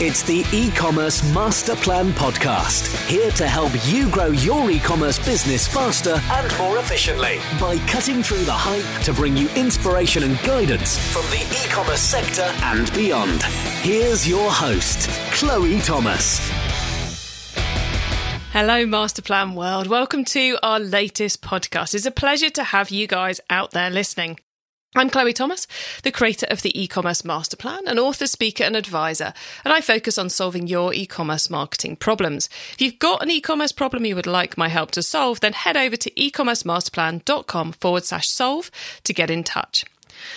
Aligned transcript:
It's 0.00 0.24
the 0.24 0.44
e-commerce 0.52 1.22
master 1.32 1.76
plan 1.76 2.10
podcast. 2.14 2.88
Here 3.08 3.30
to 3.30 3.46
help 3.46 3.70
you 3.86 4.10
grow 4.10 4.26
your 4.26 4.68
e-commerce 4.68 5.24
business 5.24 5.68
faster 5.68 6.20
and 6.32 6.58
more 6.58 6.78
efficiently 6.78 7.38
by 7.60 7.78
cutting 7.86 8.20
through 8.20 8.42
the 8.42 8.52
hype 8.52 9.04
to 9.04 9.12
bring 9.12 9.36
you 9.36 9.48
inspiration 9.50 10.24
and 10.24 10.36
guidance 10.42 10.98
from 11.12 11.22
the 11.30 11.42
e-commerce 11.64 12.00
sector 12.00 12.42
and 12.64 12.92
beyond. 12.92 13.44
Here's 13.84 14.28
your 14.28 14.50
host, 14.50 15.08
Chloe 15.32 15.78
Thomas. 15.78 16.40
Hello, 18.50 18.84
Masterplan 18.86 19.54
World. 19.54 19.86
Welcome 19.86 20.24
to 20.24 20.58
our 20.60 20.80
latest 20.80 21.40
podcast. 21.40 21.94
It's 21.94 22.04
a 22.04 22.10
pleasure 22.10 22.50
to 22.50 22.64
have 22.64 22.90
you 22.90 23.06
guys 23.06 23.40
out 23.48 23.70
there 23.70 23.90
listening. 23.90 24.40
I'm 24.96 25.10
Chloe 25.10 25.32
Thomas, 25.32 25.66
the 26.04 26.12
creator 26.12 26.46
of 26.50 26.62
the 26.62 26.80
e-commerce 26.80 27.24
master 27.24 27.56
plan, 27.56 27.88
an 27.88 27.98
author, 27.98 28.28
speaker 28.28 28.62
and 28.62 28.76
advisor, 28.76 29.34
and 29.64 29.74
I 29.74 29.80
focus 29.80 30.18
on 30.18 30.30
solving 30.30 30.68
your 30.68 30.94
e-commerce 30.94 31.50
marketing 31.50 31.96
problems. 31.96 32.48
If 32.74 32.80
you've 32.80 33.00
got 33.00 33.20
an 33.20 33.28
e-commerce 33.28 33.72
problem 33.72 34.04
you 34.04 34.14
would 34.14 34.28
like 34.28 34.56
my 34.56 34.68
help 34.68 34.92
to 34.92 35.02
solve, 35.02 35.40
then 35.40 35.52
head 35.52 35.76
over 35.76 35.96
to 35.96 36.10
ecommercemasterplan.com 36.12 37.72
forward 37.72 38.04
slash 38.04 38.28
solve 38.28 38.70
to 39.02 39.12
get 39.12 39.32
in 39.32 39.42
touch. 39.42 39.84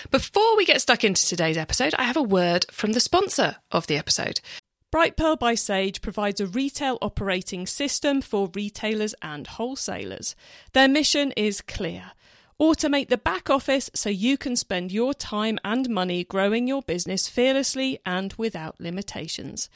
Before 0.10 0.58
we 0.58 0.66
get 0.66 0.82
stuck 0.82 1.04
into 1.04 1.28
today's 1.28 1.56
episode, 1.56 1.94
I 2.00 2.06
have 2.06 2.18
a 2.18 2.24
word 2.24 2.66
from 2.72 2.94
the 2.94 3.00
sponsor 3.00 3.58
of 3.72 3.86
the 3.86 3.98
episode. 3.98 4.40
Brightpearl 4.92 5.38
by 5.38 5.54
Sage 5.54 6.02
provides 6.02 6.42
a 6.42 6.48
retail 6.48 6.98
operating 7.00 7.68
system 7.68 8.22
for 8.22 8.50
retailers 8.56 9.14
and 9.22 9.46
wholesalers. 9.46 10.36
Their 10.74 10.88
mission 10.88 11.32
is 11.34 11.62
clear 11.62 12.14
Automate 12.60 13.10
the 13.10 13.20
back 13.20 13.52
office 13.52 13.88
so 13.94 14.10
you 14.10 14.36
can 14.36 14.56
spend 14.56 14.92
your 14.92 15.14
time 15.14 15.60
and 15.64 15.88
money 15.92 16.24
growing 16.24 16.68
your 16.68 16.82
business 16.82 17.30
fearlessly 17.30 18.00
and 18.04 18.34
without 18.34 18.80
limitations. 18.80 19.70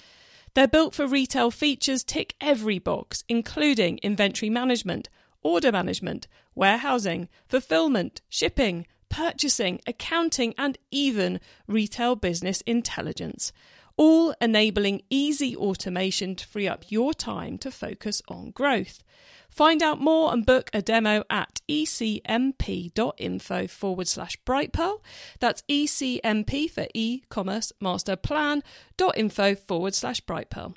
They're 0.56 0.68
built 0.68 0.96
for 0.96 1.06
retail 1.06 1.52
features 1.52 2.04
tick 2.04 2.34
every 2.42 2.80
box, 2.80 3.24
including 3.30 4.00
inventory 4.02 4.50
management, 4.50 5.10
order 5.44 5.72
management, 5.72 6.28
warehousing, 6.56 7.30
fulfillment, 7.48 8.22
shipping, 8.30 8.88
purchasing, 9.10 9.80
accounting, 9.86 10.56
and 10.58 10.80
even 10.90 11.40
retail 11.68 12.16
business 12.16 12.62
intelligence, 12.62 13.54
all 13.96 14.34
enabling 14.42 15.04
easy 15.12 15.56
automation 15.56 16.36
to 16.36 16.48
free 16.48 16.68
up 16.68 16.86
your 16.90 17.14
time 17.14 17.60
to 17.60 17.70
focus 17.70 18.24
on 18.28 18.50
growth. 18.50 19.04
Find 19.52 19.84
out 19.84 20.00
more 20.00 20.34
and 20.34 20.46
book 20.46 20.70
a 20.74 20.82
demo 20.82 21.24
at 21.30 21.60
ecmp.info 21.70 23.68
forward 23.68 24.08
slash 24.08 24.38
brightpearl. 24.46 25.02
That's 25.40 25.62
ecmp 25.70 26.72
for 26.72 26.88
e-commerce 26.94 27.74
master 27.80 28.16
plan.info 28.16 29.56
forward 29.56 29.94
slash 29.94 30.22
brightpearl. 30.22 30.74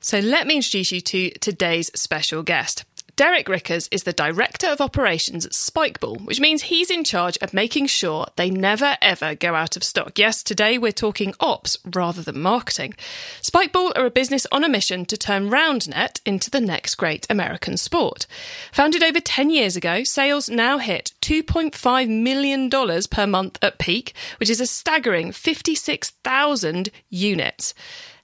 So 0.00 0.18
let 0.18 0.46
me 0.46 0.56
introduce 0.56 0.92
you 0.92 1.00
to 1.00 1.30
today's 1.38 1.90
special 1.98 2.42
guest. 2.42 2.84
Derek 3.16 3.46
Riechers 3.46 3.86
is 3.92 4.02
the 4.02 4.12
Director 4.12 4.66
of 4.66 4.80
Operations 4.80 5.46
at 5.46 5.52
Spikeball, 5.52 6.24
which 6.24 6.40
means 6.40 6.64
he's 6.64 6.90
in 6.90 7.04
charge 7.04 7.38
of 7.40 7.54
making 7.54 7.86
sure 7.86 8.26
they 8.34 8.50
never 8.50 8.96
ever 9.00 9.36
go 9.36 9.54
out 9.54 9.76
of 9.76 9.84
stock. 9.84 10.18
Yes, 10.18 10.42
today 10.42 10.78
we're 10.78 10.90
talking 10.90 11.32
ops 11.38 11.78
rather 11.84 12.22
than 12.22 12.40
marketing. 12.40 12.94
Spikeball 13.40 13.92
are 13.94 14.06
a 14.06 14.10
business 14.10 14.48
on 14.50 14.64
a 14.64 14.68
mission 14.68 15.04
to 15.04 15.16
turn 15.16 15.48
RoundNet 15.48 16.20
into 16.26 16.50
the 16.50 16.60
next 16.60 16.96
great 16.96 17.24
American 17.30 17.76
sport. 17.76 18.26
Founded 18.72 19.04
over 19.04 19.20
10 19.20 19.48
years 19.48 19.76
ago, 19.76 20.02
sales 20.02 20.48
now 20.48 20.78
hit 20.78 21.12
$2.5 21.22 22.08
million 22.08 22.68
per 22.68 23.26
month 23.28 23.58
at 23.62 23.78
peak, 23.78 24.12
which 24.40 24.50
is 24.50 24.60
a 24.60 24.66
staggering 24.66 25.30
56,000 25.30 26.90
units. 27.10 27.74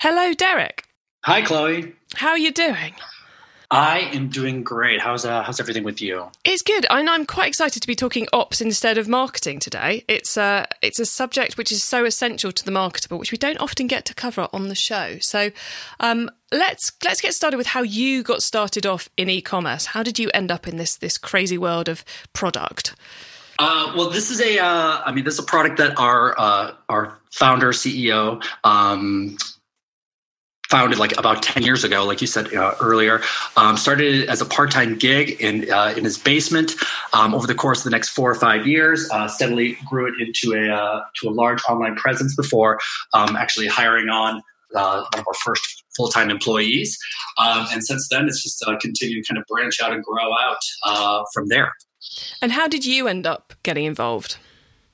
Hello, 0.01 0.35
Derek. 0.35 0.85
Hi, 1.27 1.43
Chloe. 1.43 1.95
How 2.17 2.31
are 2.31 2.39
you 2.39 2.51
doing? 2.51 2.95
I 3.73 4.11
am 4.13 4.29
doing 4.29 4.65
great. 4.65 5.01
How's 5.01 5.25
uh, 5.25 5.45
how's 5.45 5.61
everything 5.61 5.85
with 5.85 6.01
you? 6.01 6.27
It's 6.45 6.63
good. 6.63 6.87
I 6.91 7.01
I'm 7.07 7.25
quite 7.25 7.47
excited 7.47 7.81
to 7.81 7.87
be 7.87 7.95
talking 7.95 8.27
ops 8.33 8.61
instead 8.61 8.99
of 8.99 9.07
marketing 9.07 9.61
today. 9.61 10.05
It's 10.09 10.37
a 10.37 10.43
uh, 10.43 10.67
it's 10.83 10.99
a 10.99 11.07
subject 11.07 11.57
which 11.57 11.71
is 11.71 11.85
so 11.85 12.05
essential 12.05 12.51
to 12.51 12.65
the 12.65 12.73
marketer, 12.73 13.17
which 13.17 13.31
we 13.31 13.39
don't 13.39 13.59
often 13.59 13.87
get 13.87 14.05
to 14.07 14.15
cover 14.15 14.49
on 14.53 14.69
the 14.69 14.75
show. 14.75 15.19
So, 15.21 15.53
um, 16.01 16.31
let's 16.51 16.91
let's 17.05 17.21
get 17.21 17.33
started 17.33 17.59
with 17.59 17.69
how 17.69 17.83
you 17.83 18.25
got 18.25 18.43
started 18.43 18.87
off 18.87 19.09
in 19.17 19.31
e-commerce. 19.31 19.87
How 19.87 20.03
did 20.03 20.19
you 20.19 20.31
end 20.35 20.51
up 20.51 20.67
in 20.67 20.77
this 20.77 20.97
this 20.97 21.17
crazy 21.17 21.59
world 21.59 21.89
of 21.89 22.05
product? 22.33 22.97
Uh, 23.61 23.93
well, 23.95 24.09
this 24.09 24.31
is 24.31 24.41
a, 24.41 24.59
uh, 24.59 25.03
I 25.05 25.13
mean, 25.13 25.23
this 25.23 25.35
is 25.35 25.41
a 25.41 25.45
product 25.45 25.77
that 25.77 25.99
our 25.99 26.35
uh, 26.39 26.73
our 26.89 27.19
founder 27.31 27.73
CEO 27.73 28.43
um, 28.65 29.37
founded 30.71 30.99
like 30.99 31.17
about 31.19 31.43
10 31.43 31.63
years 31.63 31.85
ago 31.85 32.05
like 32.05 32.21
you 32.21 32.27
said 32.27 32.53
uh, 32.55 32.75
earlier 32.81 33.21
um, 33.57 33.77
started 33.77 34.29
as 34.29 34.41
a 34.41 34.45
part-time 34.45 34.97
gig 34.97 35.31
in 35.41 35.71
uh, 35.71 35.93
in 35.97 36.05
his 36.05 36.17
basement 36.17 36.73
um, 37.13 37.35
over 37.35 37.47
the 37.47 37.55
course 37.55 37.81
of 37.81 37.85
the 37.85 37.91
next 37.91 38.11
four 38.11 38.31
or 38.31 38.37
five 38.37 38.67
years 38.67 39.11
uh, 39.11 39.27
steadily 39.27 39.77
grew 39.89 40.07
it 40.07 40.15
into 40.21 40.57
a 40.57 40.73
uh, 40.73 41.01
to 41.15 41.29
a 41.29 41.33
large 41.33 41.61
online 41.69 41.97
presence 41.97 42.35
before 42.37 42.79
um, 43.13 43.37
actually 43.37 43.67
hiring 43.67 44.09
on 44.09 44.41
uh, 44.77 45.05
one 45.13 45.21
of 45.21 45.27
our 45.27 45.35
first 45.45 45.83
full-time 45.97 46.31
employees. 46.31 46.97
Um, 47.39 47.67
and 47.73 47.85
since 47.85 48.09
then 48.09 48.29
it's 48.29 48.41
just 48.41 48.63
uh, 48.65 48.79
continued 48.79 49.25
to 49.25 49.33
kind 49.33 49.41
of 49.41 49.45
branch 49.49 49.81
out 49.83 49.93
and 49.93 50.05
grow 50.05 50.29
out 50.39 51.27
from 51.35 51.49
there. 51.49 51.73
And 52.41 52.53
how 52.53 52.69
did 52.69 52.87
you 52.87 53.09
end 53.09 53.27
up 53.27 53.55
getting 53.65 53.85
involved 53.85 54.39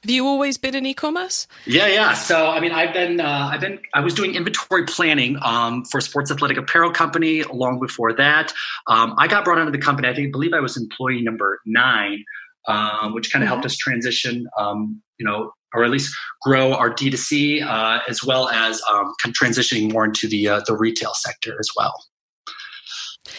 have 0.06 0.15
you 0.15 0.25
always 0.25 0.56
been 0.56 0.77
in 0.77 0.87
e-commerce? 0.87 1.49
Yeah, 1.65 1.89
yeah. 1.89 2.15
So, 2.15 2.47
I 2.47 2.61
mean, 2.61 2.71
I've 2.71 2.94
been, 2.94 3.19
uh, 3.19 3.50
I've 3.53 3.61
been, 3.61 3.81
I 3.93 4.03
was 4.03 4.15
doing 4.15 4.37
inventory 4.37 4.84
planning 4.87 5.37
um, 5.43 5.84
for 5.84 5.99
a 5.99 6.00
sports 6.00 6.31
athletic 6.31 6.59
apparel 6.59 6.93
company. 6.93 7.43
Long 7.43 7.81
before 7.81 8.12
that, 8.12 8.53
um, 8.87 9.17
I 9.19 9.27
got 9.27 9.44
brought 9.44 9.59
into 9.59 9.72
the 9.72 9.78
company. 9.78 10.06
I 10.06 10.15
think, 10.15 10.31
believe 10.31 10.53
I 10.53 10.61
was 10.61 10.77
employee 10.77 11.22
number 11.22 11.59
nine, 11.67 12.22
um, 12.69 13.15
which 13.15 13.33
kind 13.33 13.43
of 13.43 13.49
helped 13.49 13.67
us 13.67 13.77
transition, 13.77 14.47
um, 14.56 15.03
you 15.19 15.27
know, 15.27 15.50
or 15.75 15.83
at 15.83 15.91
least 15.91 16.15
grow 16.43 16.73
our 16.73 16.88
D2C 16.88 17.67
uh, 17.67 17.99
as 18.09 18.23
well 18.23 18.49
as 18.50 18.81
um, 18.88 19.12
kind 19.21 19.34
of 19.34 19.34
transitioning 19.34 19.93
more 19.93 20.05
into 20.05 20.28
the 20.28 20.49
uh, 20.49 20.61
the 20.69 20.77
retail 20.77 21.15
sector 21.15 21.56
as 21.59 21.69
well. 21.77 22.05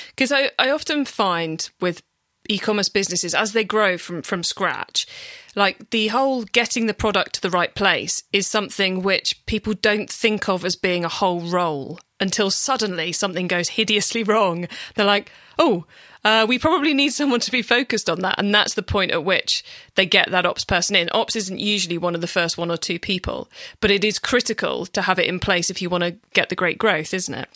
Because 0.09 0.34
I, 0.34 0.51
I 0.59 0.69
often 0.69 1.05
find 1.05 1.69
with 1.79 2.01
e-commerce 2.49 2.89
businesses 2.89 3.34
as 3.34 3.53
they 3.53 3.63
grow 3.63 3.97
from 3.97 4.22
from 4.22 4.44
scratch 4.44 5.07
like 5.57 5.90
the 5.90 6.07
whole 6.09 6.44
getting 6.44 6.85
the 6.85 6.94
product 6.94 7.34
to 7.34 7.41
the 7.41 7.50
right 7.50 7.73
place 7.73 8.23
is 8.31 8.45
something 8.45 9.01
which 9.01 9.44
people 9.47 9.73
don't 9.73 10.09
think 10.09 10.47
of 10.47 10.63
as 10.63 10.75
being 10.75 11.03
a 11.03 11.09
whole 11.09 11.41
role 11.41 12.00
until 12.19 12.51
suddenly 12.51 13.12
something 13.12 13.47
goes 13.47 13.69
hideously 13.69 14.23
wrong. 14.23 14.67
They're 14.96 15.06
like 15.06 15.31
oh 15.57 15.85
uh, 16.23 16.46
we 16.47 16.59
probably 16.59 16.94
need 16.94 17.09
someone 17.09 17.40
to 17.40 17.51
be 17.51 17.62
focused 17.62 18.09
on 18.09 18.19
that. 18.19 18.38
And 18.38 18.53
that's 18.53 18.73
the 18.73 18.84
point 18.84 19.12
at 19.12 19.23
which 19.23 19.63
they 19.96 20.06
get 20.06 20.29
that 20.29 20.46
ops 20.46 20.66
person 20.66 20.96
in. 20.96 21.09
Ops 21.13 21.35
isn't 21.38 21.59
usually 21.59 21.97
one 21.97 22.16
of 22.16 22.22
the 22.22 22.28
first 22.28 22.57
one 22.57 22.69
or 22.69 22.78
two 22.78 23.00
people 23.00 23.50
but 23.81 23.90
it 23.91 24.03
is 24.03 24.19
critical 24.19 24.85
to 24.85 25.01
have 25.01 25.17
it 25.17 25.28
in 25.28 25.40
place 25.40 25.69
if 25.69 25.81
you 25.81 25.90
want 25.90 26.03
to 26.03 26.16
get 26.34 26.50
the 26.50 26.56
great 26.56 26.78
growth 26.78 27.13
isn't 27.13 27.34
it 27.34 27.50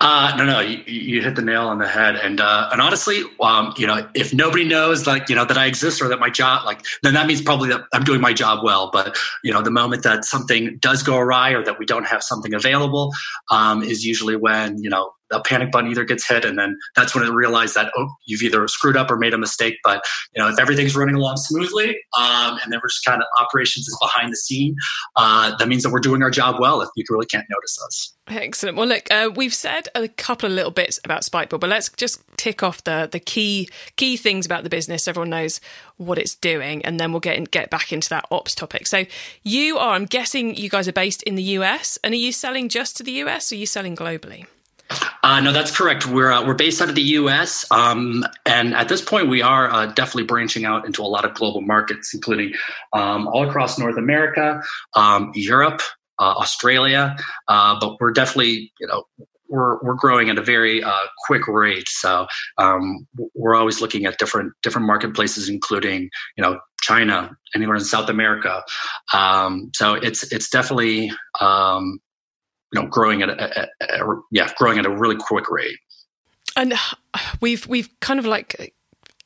uh, 0.00 0.34
no, 0.36 0.44
no, 0.44 0.60
you, 0.60 0.82
you, 0.86 1.22
hit 1.22 1.36
the 1.36 1.42
nail 1.42 1.66
on 1.68 1.78
the 1.78 1.88
head. 1.88 2.16
And 2.16 2.40
uh, 2.40 2.68
and 2.72 2.80
honestly, 2.80 3.22
um, 3.40 3.72
you 3.76 3.86
know, 3.86 4.06
if 4.14 4.34
nobody 4.34 4.64
knows 4.64 5.06
like 5.06 5.28
you 5.28 5.34
know 5.34 5.44
that 5.44 5.56
I 5.56 5.66
exist 5.66 6.02
or 6.02 6.08
that 6.08 6.20
my 6.20 6.30
job, 6.30 6.64
like 6.64 6.84
then 7.02 7.14
that 7.14 7.26
means 7.26 7.40
probably 7.40 7.70
that 7.70 7.82
I'm 7.92 8.04
doing 8.04 8.20
my 8.20 8.32
job 8.32 8.62
well. 8.62 8.90
But 8.92 9.16
you 9.42 9.52
know, 9.52 9.62
the 9.62 9.70
moment 9.70 10.02
that 10.02 10.24
something 10.24 10.76
does 10.78 11.02
go 11.02 11.16
awry 11.16 11.50
or 11.50 11.64
that 11.64 11.78
we 11.78 11.86
don't 11.86 12.06
have 12.06 12.22
something 12.22 12.52
available 12.54 13.12
um, 13.50 13.82
is 13.82 14.04
usually 14.04 14.36
when 14.36 14.82
you 14.82 14.90
know 14.90 15.13
a 15.30 15.40
panic 15.40 15.70
button 15.70 15.90
either 15.90 16.04
gets 16.04 16.26
hit 16.26 16.44
and 16.44 16.58
then 16.58 16.76
that's 16.94 17.14
when 17.14 17.24
it 17.24 17.30
realized 17.30 17.74
that 17.74 17.90
oh 17.96 18.08
you've 18.26 18.42
either 18.42 18.66
screwed 18.68 18.96
up 18.96 19.10
or 19.10 19.16
made 19.16 19.34
a 19.34 19.38
mistake. 19.38 19.76
But 19.82 20.02
you 20.34 20.42
know 20.42 20.48
if 20.48 20.58
everything's 20.58 20.96
running 20.96 21.14
along 21.14 21.36
smoothly 21.38 21.96
um, 22.16 22.58
and 22.62 22.72
then 22.72 22.80
we're 22.82 22.88
just 22.88 23.04
kind 23.04 23.22
of 23.22 23.28
operations 23.40 23.88
is 23.88 23.98
behind 24.00 24.32
the 24.32 24.36
scene 24.36 24.76
uh, 25.16 25.56
that 25.56 25.68
means 25.68 25.82
that 25.82 25.90
we're 25.90 26.00
doing 26.00 26.22
our 26.22 26.30
job 26.30 26.56
well 26.60 26.80
if 26.80 26.88
you 26.96 27.04
really 27.10 27.26
can't 27.26 27.46
notice 27.50 27.78
us. 27.84 28.16
Excellent. 28.28 28.76
Well 28.76 28.86
look 28.86 29.10
uh, 29.10 29.30
we've 29.34 29.54
said 29.54 29.88
a 29.94 30.08
couple 30.08 30.46
of 30.46 30.52
little 30.52 30.70
bits 30.70 30.98
about 31.04 31.22
spikeball 31.22 31.60
but 31.60 31.70
let's 31.70 31.90
just 31.90 32.22
tick 32.36 32.62
off 32.62 32.84
the 32.84 33.08
the 33.10 33.20
key 33.20 33.68
key 33.96 34.16
things 34.16 34.46
about 34.46 34.64
the 34.64 34.70
business. 34.70 35.08
Everyone 35.08 35.30
knows 35.30 35.60
what 35.96 36.18
it's 36.18 36.34
doing 36.34 36.84
and 36.84 36.98
then 36.98 37.12
we'll 37.12 37.20
get 37.20 37.36
in, 37.36 37.44
get 37.44 37.70
back 37.70 37.92
into 37.92 38.08
that 38.08 38.26
ops 38.30 38.54
topic. 38.54 38.86
So 38.86 39.04
you 39.42 39.78
are 39.78 39.94
i'm 39.94 40.06
guessing 40.06 40.54
you 40.54 40.68
guys 40.68 40.88
are 40.88 40.92
based 40.92 41.22
in 41.22 41.34
the 41.34 41.42
us 41.42 41.98
and 42.02 42.12
are 42.12 42.18
you 42.18 42.32
selling 42.32 42.68
just 42.68 42.96
to 42.96 43.02
the 43.02 43.12
us 43.12 43.52
or 43.52 43.54
are 43.54 43.58
you 43.58 43.66
selling 43.66 43.96
globally 43.96 44.46
uh, 45.22 45.40
no, 45.40 45.52
that's 45.52 45.74
correct. 45.76 46.06
We're 46.06 46.30
uh, 46.30 46.46
we're 46.46 46.54
based 46.54 46.82
out 46.82 46.88
of 46.88 46.94
the 46.94 47.02
U.S. 47.02 47.66
Um, 47.70 48.24
and 48.44 48.74
at 48.74 48.88
this 48.88 49.00
point, 49.00 49.28
we 49.28 49.42
are 49.42 49.70
uh, 49.70 49.86
definitely 49.86 50.24
branching 50.24 50.64
out 50.64 50.84
into 50.86 51.02
a 51.02 51.08
lot 51.08 51.24
of 51.24 51.34
global 51.34 51.62
markets, 51.62 52.12
including 52.12 52.52
um, 52.92 53.26
all 53.28 53.48
across 53.48 53.78
North 53.78 53.96
America, 53.96 54.62
um, 54.94 55.32
Europe, 55.34 55.80
uh, 56.18 56.34
Australia. 56.36 57.16
Uh, 57.48 57.78
but 57.80 57.96
we're 58.00 58.12
definitely, 58.12 58.72
you 58.78 58.86
know, 58.86 59.04
we're 59.48 59.78
we're 59.82 59.94
growing 59.94 60.28
at 60.30 60.38
a 60.38 60.42
very 60.42 60.82
uh, 60.82 61.06
quick 61.26 61.46
rate. 61.48 61.88
So 61.88 62.26
um, 62.58 63.06
we're 63.34 63.54
always 63.54 63.80
looking 63.80 64.04
at 64.04 64.18
different 64.18 64.52
different 64.62 64.86
marketplaces, 64.86 65.48
including 65.48 66.10
you 66.36 66.42
know 66.42 66.60
China, 66.80 67.30
anywhere 67.54 67.76
in 67.76 67.84
South 67.84 68.10
America. 68.10 68.62
Um, 69.12 69.70
so 69.74 69.94
it's 69.94 70.30
it's 70.32 70.50
definitely 70.50 71.10
um, 71.40 71.98
you 72.74 72.82
know 72.82 72.88
growing 72.88 73.22
at 73.22 73.28
a, 73.30 73.68
a, 73.80 74.04
a, 74.04 74.22
yeah 74.30 74.50
growing 74.56 74.78
at 74.78 74.86
a 74.86 74.90
really 74.90 75.16
quick 75.16 75.50
rate. 75.50 75.78
And 76.56 76.74
we've 77.40 77.66
we've 77.66 77.88
kind 78.00 78.18
of 78.18 78.26
like 78.26 78.74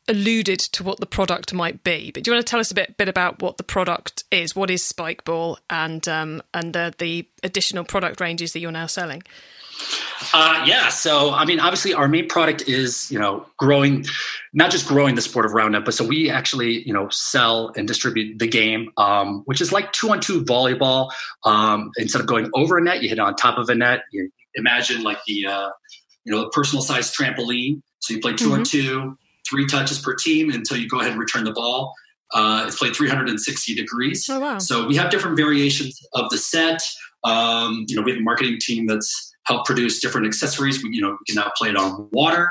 alluded 0.07 0.59
to 0.59 0.83
what 0.83 1.01
the 1.01 1.07
product 1.07 1.53
might 1.53 1.85
be, 1.85 2.11
but 2.11 2.23
do 2.23 2.31
you 2.31 2.35
want 2.35 2.47
to 2.47 2.51
tell 2.51 2.61
us 2.61 2.71
a 2.71 2.75
bit 2.75 2.97
bit 2.97 3.09
about 3.09 3.43
what 3.43 3.57
the 3.57 3.65
product 3.65 4.25
is? 4.31 4.55
What 4.55 4.71
is 4.71 4.83
Spikeball 4.83 5.59
and 5.69 6.07
um, 6.09 6.43
and 6.55 6.73
the 6.75 6.95
the 6.99 7.29
additional 7.43 7.85
product 7.85 8.21
ranges 8.21 8.53
that 8.53 8.61
you're 8.61 8.71
now 8.71 8.87
selling? 8.87 9.23
Uh, 10.35 10.65
yeah. 10.67 10.89
So, 10.89 11.33
I 11.33 11.45
mean, 11.45 11.61
obviously, 11.61 11.95
our 11.95 12.09
main 12.09 12.29
product 12.29 12.69
is, 12.69 13.11
you 13.11 13.19
know, 13.19 13.47
growing, 13.57 14.05
not 14.53 14.71
just 14.71 14.87
growing 14.87 15.15
the 15.15 15.23
sport 15.23 15.47
of 15.47 15.53
roundnet, 15.53 15.85
but 15.85 15.95
so 15.95 16.05
we 16.05 16.31
actually, 16.31 16.87
you 16.87 16.93
know, 16.93 17.09
sell 17.09 17.73
and 17.77 17.89
distribute 17.89 18.39
the 18.39 18.47
game, 18.47 18.91
um, 18.97 19.43
which 19.47 19.61
is 19.61 19.73
like 19.73 19.93
two 19.93 20.11
on 20.11 20.21
two 20.21 20.45
volleyball. 20.45 21.11
Um, 21.45 21.91
instead 21.97 22.21
of 22.21 22.27
going 22.27 22.51
over 22.55 22.77
a 22.77 22.83
net, 22.83 23.03
you 23.03 23.09
hit 23.09 23.19
on 23.19 23.35
top 23.37 23.59
of 23.59 23.69
a 23.69 23.75
net. 23.75 24.03
You 24.13 24.31
imagine 24.55 25.03
like 25.03 25.19
the, 25.27 25.47
uh, 25.47 25.71
you 26.25 26.33
know, 26.33 26.51
personal 26.53 26.83
size 26.83 27.15
trampoline. 27.15 27.81
So 28.01 28.15
you 28.15 28.21
play 28.21 28.35
2 28.35 28.45
mm-hmm. 28.45 28.55
on 28.55 28.65
two, 28.65 29.19
three 29.49 29.67
touches 29.67 29.99
per 29.99 30.15
team 30.15 30.51
until 30.51 30.77
you 30.77 30.89
go 30.89 31.01
ahead 31.01 31.13
and 31.13 31.21
return 31.21 31.45
the 31.45 31.53
ball. 31.53 31.95
Uh, 32.35 32.65
it's 32.67 32.79
played 32.79 32.95
360 32.95 33.75
degrees. 33.75 34.29
Oh, 34.31 34.41
wow. 34.41 34.59
So 34.59 34.87
we 34.87 34.97
have 34.97 35.11
different 35.11 35.37
variations 35.37 35.99
of 36.15 36.29
the 36.31 36.37
set. 36.37 36.83
Um, 37.25 37.87
you 37.89 37.97
know, 37.97 38.03
we 38.03 38.13
have 38.13 38.21
a 38.21 38.23
marketing 38.23 38.59
team 38.61 38.87
that's 38.87 39.28
help 39.49 39.65
produce 39.65 40.01
different 40.01 40.27
accessories. 40.27 40.83
We, 40.83 40.91
you 40.93 41.01
know, 41.01 41.11
we 41.11 41.25
can 41.27 41.37
now 41.37 41.51
play 41.57 41.71
it 41.71 41.77
on 41.77 42.09
water, 42.13 42.51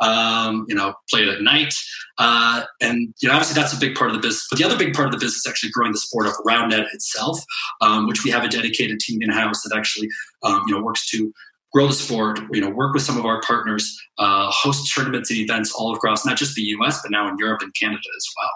um, 0.00 0.64
you 0.68 0.74
know, 0.74 0.94
play 1.10 1.22
it 1.22 1.28
at 1.28 1.42
night. 1.42 1.74
Uh, 2.18 2.62
and, 2.80 3.12
you 3.20 3.28
know, 3.28 3.34
obviously 3.34 3.60
that's 3.60 3.74
a 3.74 3.78
big 3.78 3.94
part 3.94 4.10
of 4.10 4.16
the 4.16 4.22
business. 4.22 4.46
But 4.48 4.58
the 4.58 4.64
other 4.64 4.78
big 4.78 4.94
part 4.94 5.06
of 5.06 5.12
the 5.12 5.18
business 5.18 5.44
is 5.44 5.46
actually 5.46 5.70
growing 5.70 5.92
the 5.92 5.98
sport 5.98 6.26
of 6.26 6.34
round 6.44 6.70
net 6.70 6.86
itself, 6.92 7.38
um, 7.80 8.06
which 8.06 8.24
we 8.24 8.30
have 8.30 8.44
a 8.44 8.48
dedicated 8.48 9.00
team 9.00 9.20
in 9.22 9.30
house 9.30 9.62
that 9.62 9.76
actually, 9.76 10.08
um, 10.44 10.62
you 10.66 10.74
know, 10.74 10.82
works 10.82 11.10
to 11.10 11.32
grow 11.72 11.88
the 11.88 11.92
sport, 11.92 12.40
you 12.52 12.60
know, 12.60 12.70
work 12.70 12.94
with 12.94 13.02
some 13.02 13.18
of 13.18 13.26
our 13.26 13.40
partners, 13.42 14.00
uh, 14.18 14.50
host 14.50 14.90
tournaments 14.94 15.30
and 15.30 15.38
events 15.40 15.74
all 15.74 15.94
across 15.94 16.24
not 16.24 16.36
just 16.36 16.54
the 16.54 16.62
US, 16.62 17.02
but 17.02 17.10
now 17.10 17.28
in 17.28 17.36
Europe 17.38 17.60
and 17.60 17.74
Canada 17.74 18.08
as 18.16 18.26
well. 18.36 18.50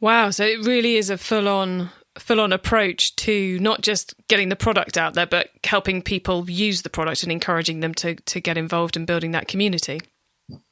Wow. 0.00 0.30
So 0.30 0.44
it 0.44 0.64
really 0.64 0.96
is 0.96 1.10
a 1.10 1.18
full 1.18 1.48
on 1.48 1.90
full 2.18 2.40
on 2.40 2.52
approach 2.52 3.14
to 3.16 3.58
not 3.60 3.82
just 3.82 4.14
getting 4.28 4.48
the 4.48 4.56
product 4.56 4.96
out 4.96 5.14
there, 5.14 5.26
but 5.26 5.50
helping 5.64 6.02
people 6.02 6.48
use 6.48 6.82
the 6.82 6.90
product 6.90 7.22
and 7.22 7.32
encouraging 7.32 7.80
them 7.80 7.94
to, 7.94 8.14
to 8.14 8.40
get 8.40 8.56
involved 8.56 8.96
in 8.96 9.04
building 9.04 9.32
that 9.32 9.48
community. 9.48 10.00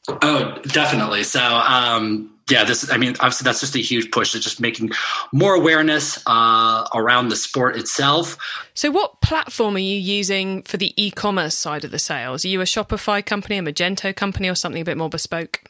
Oh, 0.09 0.59
definitely. 0.63 1.25
So, 1.25 1.41
um, 1.43 2.33
yeah, 2.49 2.65
this, 2.65 2.91
I 2.91 2.97
mean, 2.97 3.11
obviously 3.21 3.45
that's 3.45 3.61
just 3.61 3.75
a 3.75 3.81
huge 3.81 4.11
push 4.13 4.33
to 4.33 4.41
just 4.41 4.61
making 4.61 4.93
more 5.33 5.55
awareness 5.55 6.23
uh, 6.27 6.87
around 6.95 7.29
the 7.29 7.37
sport 7.37 7.77
itself. 7.77 8.39
So, 8.75 8.91
what 8.91 9.21
platform 9.21 9.75
are 9.75 9.81
you 9.81 9.99
using 9.99 10.63
for 10.63 10.77
the 10.77 10.95
e 10.97 11.11
commerce 11.11 11.57
side 11.57 11.85
of 11.85 11.91
the 11.91 11.99
sales? 11.99 12.45
Are 12.45 12.49
you 12.49 12.61
a 12.61 12.65
Shopify 12.65 13.25
company, 13.25 13.59
a 13.59 13.63
Magento 13.63 14.15
company, 14.15 14.49
or 14.49 14.55
something 14.55 14.81
a 14.81 14.85
bit 14.85 14.97
more 14.97 15.11
bespoke? 15.11 15.65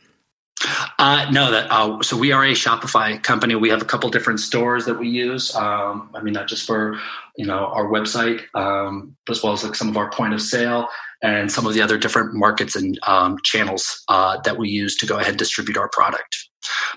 Uh, 0.98 1.26
no, 1.30 1.50
that 1.50 1.70
uh, 1.70 2.02
so 2.02 2.16
we 2.16 2.32
are 2.32 2.44
a 2.44 2.52
Shopify 2.52 3.22
company. 3.22 3.54
We 3.54 3.68
have 3.68 3.82
a 3.82 3.84
couple 3.84 4.08
different 4.10 4.40
stores 4.40 4.84
that 4.86 4.98
we 4.98 5.08
use. 5.08 5.54
Um, 5.54 6.10
I 6.14 6.22
mean, 6.22 6.34
not 6.34 6.48
just 6.48 6.66
for 6.66 6.98
you 7.36 7.46
know 7.46 7.66
our 7.66 7.86
website, 7.86 8.42
um, 8.54 9.16
as 9.28 9.42
well 9.42 9.52
as 9.52 9.64
like 9.64 9.74
some 9.74 9.88
of 9.88 9.96
our 9.96 10.10
point 10.10 10.34
of 10.34 10.42
sale 10.42 10.88
and 11.22 11.50
some 11.50 11.66
of 11.66 11.74
the 11.74 11.82
other 11.82 11.98
different 11.98 12.34
markets 12.34 12.76
and 12.76 12.98
um, 13.06 13.38
channels 13.42 14.04
uh, 14.08 14.38
that 14.42 14.58
we 14.58 14.68
use 14.68 14.96
to 14.96 15.06
go 15.06 15.16
ahead 15.16 15.30
and 15.30 15.38
distribute 15.38 15.76
our 15.76 15.88
product. 15.88 16.48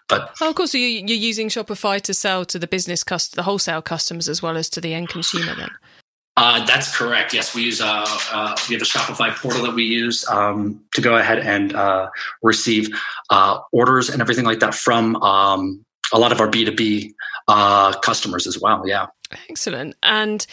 But 0.08 0.36
oh, 0.42 0.50
of 0.50 0.56
course, 0.56 0.72
so 0.72 0.78
you're 0.78 1.18
using 1.18 1.50
Shopify 1.50 2.02
to 2.02 2.14
sell 2.14 2.44
to 2.46 2.60
the 2.60 2.68
business, 2.68 3.04
cust- 3.04 3.36
the 3.36 3.44
wholesale 3.44 3.82
customers, 3.82 4.28
as 4.28 4.42
well 4.42 4.58
as 4.58 4.70
to 4.72 4.82
the 4.82 4.94
end 4.94 5.10
consumer. 5.10 5.56
Then 5.56 5.70
uh, 6.38 6.66
that's 6.66 6.96
correct. 6.96 7.34
Yes, 7.34 7.54
we 7.54 7.64
use 7.64 7.82
uh, 7.82 8.06
uh, 8.32 8.56
we 8.70 8.76
have 8.76 8.82
a 8.82 8.86
Shopify 8.86 9.36
portal 9.36 9.64
that 9.64 9.76
we 9.76 9.84
use 9.84 10.26
um, 10.30 10.82
to 10.94 11.02
go 11.02 11.18
ahead 11.18 11.40
and 11.40 11.76
uh, 11.76 12.10
receive 12.42 12.90
uh, 13.30 13.60
orders 13.72 14.10
and 14.10 14.22
everything 14.22 14.46
like 14.46 14.60
that 14.60 14.74
from 14.74 15.16
um, 15.18 15.84
a 16.14 16.20
lot 16.20 16.32
of 16.32 16.40
our 16.40 16.50
B 16.50 16.66
two 16.66 16.72
B 16.72 17.14
uh, 17.48 17.94
customers 18.00 18.48
as 18.48 18.60
well. 18.60 18.88
Yeah, 18.88 19.08
excellent. 19.50 19.96
And 20.02 20.46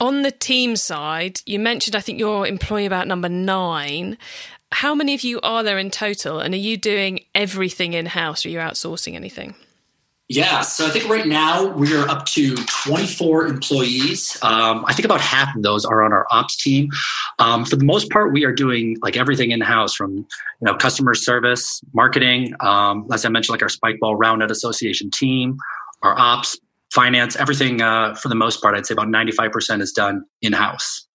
on 0.00 0.22
the 0.22 0.30
team 0.30 0.76
side, 0.76 1.40
you 1.44 1.58
mentioned 1.58 1.94
I 1.94 2.00
think 2.00 2.18
you're 2.18 2.46
employee 2.46 2.86
about 2.86 3.06
number 3.06 3.28
nine. 3.28 4.16
How 4.72 4.94
many 4.94 5.14
of 5.14 5.22
you 5.22 5.40
are 5.42 5.62
there 5.62 5.78
in 5.78 5.90
total? 5.90 6.38
And 6.38 6.54
are 6.54 6.56
you 6.56 6.76
doing 6.76 7.20
everything 7.34 7.92
in 7.92 8.06
house? 8.06 8.46
Or 8.46 8.48
are 8.48 8.52
you 8.52 8.58
outsourcing 8.58 9.14
anything? 9.14 9.56
Yeah, 10.32 10.60
so 10.60 10.86
I 10.86 10.90
think 10.90 11.08
right 11.08 11.26
now 11.26 11.66
we 11.66 11.92
are 11.96 12.08
up 12.08 12.24
to 12.26 12.54
24 12.54 13.48
employees. 13.48 14.38
Um, 14.42 14.84
I 14.86 14.92
think 14.94 15.04
about 15.04 15.20
half 15.20 15.56
of 15.56 15.64
those 15.64 15.84
are 15.84 16.04
on 16.04 16.12
our 16.12 16.24
ops 16.30 16.56
team. 16.56 16.88
Um, 17.40 17.64
for 17.64 17.74
the 17.74 17.84
most 17.84 18.10
part, 18.10 18.32
we 18.32 18.44
are 18.44 18.52
doing 18.52 18.96
like 19.02 19.16
everything 19.16 19.50
in 19.50 19.60
house, 19.60 19.92
from 19.92 20.18
you 20.18 20.26
know 20.62 20.76
customer 20.76 21.14
service, 21.14 21.80
marketing, 21.94 22.54
um, 22.60 23.08
as 23.12 23.24
I 23.24 23.28
mentioned, 23.28 23.54
like 23.54 23.62
our 23.62 23.68
Spikeball 23.68 24.20
Roundnet 24.20 24.52
Association 24.52 25.10
team, 25.10 25.56
our 26.02 26.16
ops, 26.16 26.56
finance, 26.94 27.34
everything. 27.34 27.82
Uh, 27.82 28.14
for 28.14 28.28
the 28.28 28.36
most 28.36 28.62
part, 28.62 28.76
I'd 28.76 28.86
say 28.86 28.92
about 28.92 29.08
95% 29.08 29.80
is 29.80 29.90
done 29.90 30.22
in 30.42 30.52
house. 30.52 31.08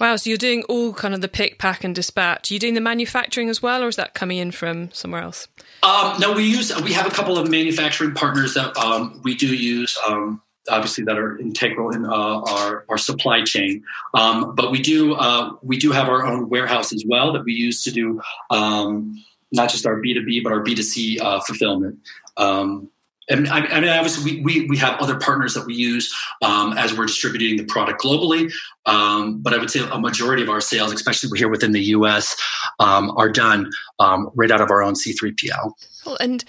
Wow, 0.00 0.16
so 0.16 0.30
you're 0.30 0.36
doing 0.36 0.62
all 0.64 0.92
kind 0.92 1.14
of 1.14 1.20
the 1.20 1.28
pick, 1.28 1.58
pack, 1.58 1.84
and 1.84 1.94
dispatch. 1.94 2.50
You're 2.50 2.56
you 2.56 2.60
doing 2.60 2.74
the 2.74 2.80
manufacturing 2.80 3.48
as 3.48 3.62
well, 3.62 3.82
or 3.82 3.88
is 3.88 3.96
that 3.96 4.14
coming 4.14 4.38
in 4.38 4.50
from 4.50 4.90
somewhere 4.92 5.22
else? 5.22 5.48
Um, 5.82 6.18
no, 6.20 6.32
we 6.32 6.44
use 6.44 6.74
we 6.82 6.92
have 6.92 7.06
a 7.06 7.10
couple 7.10 7.38
of 7.38 7.50
manufacturing 7.50 8.14
partners 8.14 8.54
that 8.54 8.76
um, 8.76 9.20
we 9.22 9.34
do 9.34 9.54
use. 9.54 9.96
Um, 10.06 10.42
obviously, 10.68 11.04
that 11.04 11.18
are 11.18 11.38
integral 11.38 11.90
in 11.90 12.04
uh, 12.04 12.10
our 12.10 12.84
our 12.88 12.98
supply 12.98 13.44
chain. 13.44 13.84
Um, 14.14 14.54
but 14.54 14.70
we 14.70 14.80
do 14.80 15.14
uh, 15.14 15.52
we 15.62 15.78
do 15.78 15.92
have 15.92 16.08
our 16.08 16.26
own 16.26 16.48
warehouse 16.48 16.92
as 16.92 17.04
well 17.06 17.32
that 17.32 17.44
we 17.44 17.52
use 17.52 17.82
to 17.84 17.90
do 17.90 18.20
um, 18.50 19.22
not 19.52 19.70
just 19.70 19.86
our 19.86 20.00
B 20.00 20.14
two 20.14 20.24
B 20.24 20.40
but 20.40 20.52
our 20.52 20.60
B 20.60 20.74
two 20.74 20.82
C 20.82 21.18
uh, 21.18 21.40
fulfillment. 21.40 21.98
Um, 22.36 22.90
and 23.28 23.48
I, 23.48 23.80
mean, 23.80 23.90
obviously, 23.90 24.36
we, 24.36 24.40
we, 24.42 24.66
we 24.68 24.76
have 24.78 25.00
other 25.00 25.18
partners 25.18 25.54
that 25.54 25.66
we 25.66 25.74
use 25.74 26.14
um, 26.42 26.76
as 26.76 26.96
we're 26.96 27.06
distributing 27.06 27.56
the 27.56 27.64
product 27.64 28.02
globally. 28.02 28.52
Um, 28.86 29.40
but 29.40 29.54
I 29.54 29.58
would 29.58 29.70
say 29.70 29.80
a 29.80 29.98
majority 29.98 30.42
of 30.42 30.50
our 30.50 30.60
sales, 30.60 30.92
especially 30.92 31.38
here 31.38 31.48
within 31.48 31.72
the 31.72 31.82
US, 31.86 32.36
um, 32.78 33.12
are 33.16 33.30
done 33.30 33.70
um, 33.98 34.30
right 34.34 34.50
out 34.50 34.60
of 34.60 34.70
our 34.70 34.82
own 34.82 34.94
C3PL. 34.94 35.72
Well, 36.04 36.16
and 36.20 36.44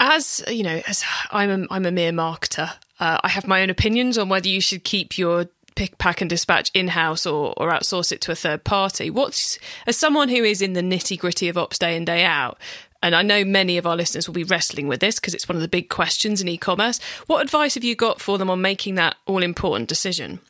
as 0.00 0.42
you 0.48 0.62
know, 0.62 0.82
as 0.86 1.04
I'm 1.30 1.50
a, 1.50 1.66
I'm 1.70 1.86
a 1.86 1.92
mere 1.92 2.12
marketer, 2.12 2.72
uh, 2.98 3.18
I 3.22 3.28
have 3.28 3.46
my 3.46 3.62
own 3.62 3.70
opinions 3.70 4.18
on 4.18 4.28
whether 4.28 4.48
you 4.48 4.60
should 4.60 4.84
keep 4.84 5.18
your 5.18 5.46
pick, 5.74 5.98
pack, 5.98 6.20
and 6.20 6.30
dispatch 6.30 6.70
in 6.74 6.88
house 6.88 7.26
or, 7.26 7.54
or 7.56 7.70
outsource 7.70 8.12
it 8.12 8.20
to 8.22 8.32
a 8.32 8.36
third 8.36 8.64
party. 8.64 9.10
What's 9.10 9.58
as 9.86 9.96
someone 9.96 10.28
who 10.28 10.42
is 10.42 10.62
in 10.62 10.72
the 10.72 10.82
nitty 10.82 11.18
gritty 11.18 11.48
of 11.48 11.58
ops 11.58 11.78
day 11.78 11.96
in 11.96 12.04
day 12.04 12.24
out, 12.24 12.58
and 13.02 13.14
I 13.14 13.22
know 13.22 13.44
many 13.44 13.78
of 13.78 13.86
our 13.86 13.96
listeners 13.96 14.26
will 14.26 14.34
be 14.34 14.44
wrestling 14.44 14.86
with 14.88 15.00
this 15.00 15.16
because 15.16 15.34
it's 15.34 15.48
one 15.48 15.56
of 15.56 15.62
the 15.62 15.68
big 15.68 15.88
questions 15.88 16.40
in 16.40 16.48
e 16.48 16.56
commerce. 16.56 17.00
What 17.26 17.42
advice 17.42 17.74
have 17.74 17.84
you 17.84 17.96
got 17.96 18.20
for 18.20 18.38
them 18.38 18.50
on 18.50 18.60
making 18.60 18.94
that 18.96 19.16
all 19.26 19.42
important 19.42 19.88
decision? 19.88 20.40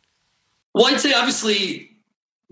Well, 0.74 0.86
I'd 0.86 1.00
say 1.00 1.12
obviously 1.12 1.91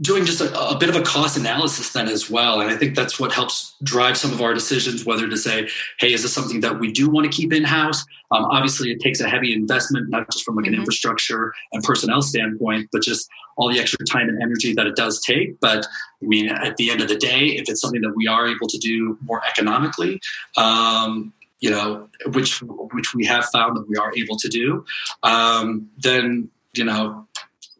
doing 0.00 0.24
just 0.24 0.40
a, 0.40 0.58
a, 0.58 0.78
bit 0.78 0.88
of 0.88 0.96
a 0.96 1.02
cost 1.02 1.36
analysis 1.36 1.92
then 1.92 2.08
as 2.08 2.30
well. 2.30 2.60
And 2.60 2.70
I 2.70 2.76
think 2.76 2.94
that's 2.94 3.20
what 3.20 3.32
helps 3.32 3.74
drive 3.82 4.16
some 4.16 4.32
of 4.32 4.40
our 4.40 4.54
decisions, 4.54 5.04
whether 5.04 5.28
to 5.28 5.36
say, 5.36 5.68
hey, 5.98 6.12
is 6.12 6.22
this 6.22 6.32
something 6.32 6.60
that 6.60 6.80
we 6.80 6.90
do 6.90 7.10
want 7.10 7.30
to 7.30 7.36
keep 7.36 7.52
in 7.52 7.64
house? 7.64 8.04
Um, 8.30 8.44
obviously, 8.46 8.90
it 8.90 9.00
takes 9.00 9.20
a 9.20 9.28
heavy 9.28 9.52
investment, 9.52 10.08
not 10.08 10.30
just 10.30 10.44
from 10.44 10.56
like 10.56 10.64
mm-hmm. 10.64 10.74
an 10.74 10.80
infrastructure 10.80 11.52
and 11.72 11.82
personnel 11.82 12.22
standpoint, 12.22 12.88
but 12.92 13.02
just 13.02 13.28
all 13.56 13.70
the 13.70 13.78
extra 13.78 14.04
time 14.06 14.28
and 14.28 14.42
energy 14.42 14.72
that 14.74 14.86
it 14.86 14.96
does 14.96 15.20
take. 15.20 15.60
But 15.60 15.86
I 16.22 16.26
mean, 16.26 16.48
at 16.48 16.76
the 16.76 16.90
end 16.90 17.02
of 17.02 17.08
the 17.08 17.16
day, 17.16 17.46
if 17.48 17.68
it's 17.68 17.80
something 17.80 18.00
that 18.02 18.14
we 18.16 18.26
are 18.26 18.46
able 18.46 18.68
to 18.68 18.78
do 18.78 19.18
more 19.22 19.42
economically, 19.46 20.20
um, 20.56 21.32
you 21.60 21.70
know, 21.70 22.08
which 22.32 22.62
which 22.62 23.14
we 23.14 23.26
have 23.26 23.44
found 23.46 23.76
that 23.76 23.86
we 23.88 23.96
are 23.96 24.12
able 24.16 24.36
to 24.36 24.48
do, 24.48 24.84
um, 25.22 25.90
then 25.98 26.48
you 26.72 26.84
know 26.84 27.26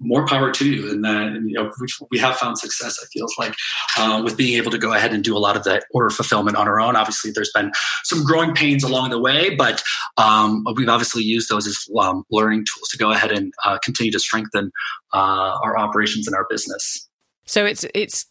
more 0.00 0.26
power 0.26 0.50
to 0.50 0.68
you. 0.68 0.90
And 0.90 1.04
then 1.04 1.46
you 1.46 1.54
know, 1.54 1.70
we, 1.80 1.86
we 2.10 2.18
have 2.18 2.36
found 2.36 2.58
success. 2.58 2.98
I 3.02 3.06
feels 3.12 3.34
like 3.38 3.54
uh, 3.98 4.22
with 4.24 4.36
being 4.36 4.56
able 4.56 4.70
to 4.70 4.78
go 4.78 4.92
ahead 4.92 5.12
and 5.12 5.22
do 5.22 5.36
a 5.36 5.38
lot 5.38 5.56
of 5.56 5.64
that 5.64 5.84
order 5.92 6.10
fulfillment 6.10 6.56
on 6.56 6.66
our 6.66 6.80
own. 6.80 6.96
Obviously, 6.96 7.30
there's 7.30 7.52
been 7.54 7.70
some 8.04 8.24
growing 8.24 8.54
pains 8.54 8.82
along 8.82 9.10
the 9.10 9.20
way, 9.20 9.54
but 9.54 9.82
um, 10.16 10.64
we've 10.76 10.88
obviously 10.88 11.22
used 11.22 11.48
those 11.48 11.66
as 11.66 11.88
um, 11.98 12.24
learning 12.30 12.60
tools 12.60 12.88
to 12.88 12.98
go 12.98 13.12
ahead 13.12 13.30
and 13.30 13.52
uh, 13.64 13.78
continue 13.84 14.12
to 14.12 14.18
strengthen 14.18 14.70
uh, 15.12 15.58
our 15.62 15.78
operations 15.78 16.26
and 16.26 16.34
our 16.34 16.46
business. 16.48 17.08
So 17.44 17.66
it's 17.66 17.84
it's 17.94 18.26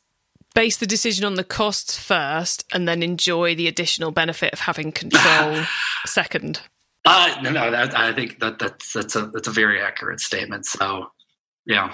base 0.55 0.77
the 0.77 0.87
decision 0.87 1.25
on 1.25 1.35
the 1.35 1.43
costs 1.43 1.97
first, 1.97 2.65
and 2.73 2.87
then 2.87 3.03
enjoy 3.03 3.55
the 3.55 3.67
additional 3.67 4.11
benefit 4.11 4.53
of 4.53 4.61
having 4.61 4.91
control 4.91 5.63
second. 6.05 6.61
Uh, 7.05 7.35
no, 7.41 7.49
no, 7.49 7.71
that, 7.71 7.97
I 7.97 8.13
think 8.13 8.39
that 8.39 8.59
that's 8.59 8.93
that's 8.93 9.15
a 9.15 9.27
that's 9.27 9.47
a 9.47 9.51
very 9.51 9.81
accurate 9.81 10.19
statement. 10.19 10.65
So 10.65 11.07
yeah. 11.65 11.93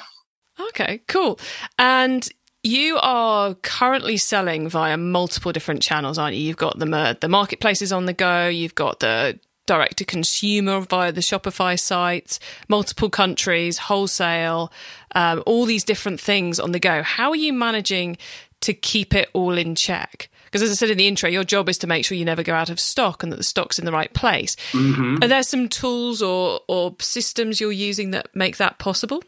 Okay, 0.59 1.01
cool. 1.07 1.39
And 1.77 2.27
you 2.63 2.97
are 3.01 3.53
currently 3.55 4.17
selling 4.17 4.69
via 4.69 4.97
multiple 4.97 5.51
different 5.51 5.81
channels, 5.81 6.17
aren't 6.17 6.35
you? 6.35 6.41
You've 6.41 6.57
got 6.57 6.79
the 6.79 7.17
the 7.19 7.29
marketplaces 7.29 7.91
on 7.91 8.05
the 8.05 8.13
go. 8.13 8.47
You've 8.47 8.75
got 8.75 8.99
the 9.01 9.39
direct 9.65 9.97
to 9.97 10.05
consumer 10.05 10.79
via 10.79 11.11
the 11.11 11.21
Shopify 11.21 11.79
sites, 11.79 12.39
multiple 12.67 13.09
countries, 13.09 13.77
wholesale, 13.77 14.71
um, 15.15 15.43
all 15.45 15.65
these 15.65 15.83
different 15.83 16.19
things 16.19 16.59
on 16.59 16.71
the 16.71 16.79
go. 16.79 17.03
How 17.03 17.29
are 17.29 17.35
you 17.35 17.53
managing 17.53 18.17
to 18.61 18.73
keep 18.73 19.13
it 19.13 19.29
all 19.33 19.57
in 19.57 19.75
check? 19.75 20.29
Because 20.45 20.61
as 20.61 20.71
I 20.71 20.75
said 20.75 20.91
in 20.91 20.97
the 20.97 21.07
intro, 21.07 21.29
your 21.29 21.43
job 21.43 21.67
is 21.67 21.77
to 21.79 21.87
make 21.87 22.05
sure 22.05 22.17
you 22.17 22.25
never 22.25 22.43
go 22.43 22.53
out 22.53 22.69
of 22.69 22.79
stock 22.79 23.23
and 23.23 23.31
that 23.31 23.37
the 23.37 23.43
stock's 23.43 23.77
in 23.77 23.85
the 23.85 23.91
right 23.91 24.13
place. 24.13 24.55
Mm-hmm. 24.71 25.23
Are 25.23 25.27
there 25.27 25.43
some 25.43 25.67
tools 25.67 26.21
or, 26.21 26.61
or 26.67 26.95
systems 26.99 27.59
you're 27.59 27.71
using 27.71 28.11
that 28.11 28.33
make 28.35 28.57
that 28.57 28.79
possible? 28.79 29.21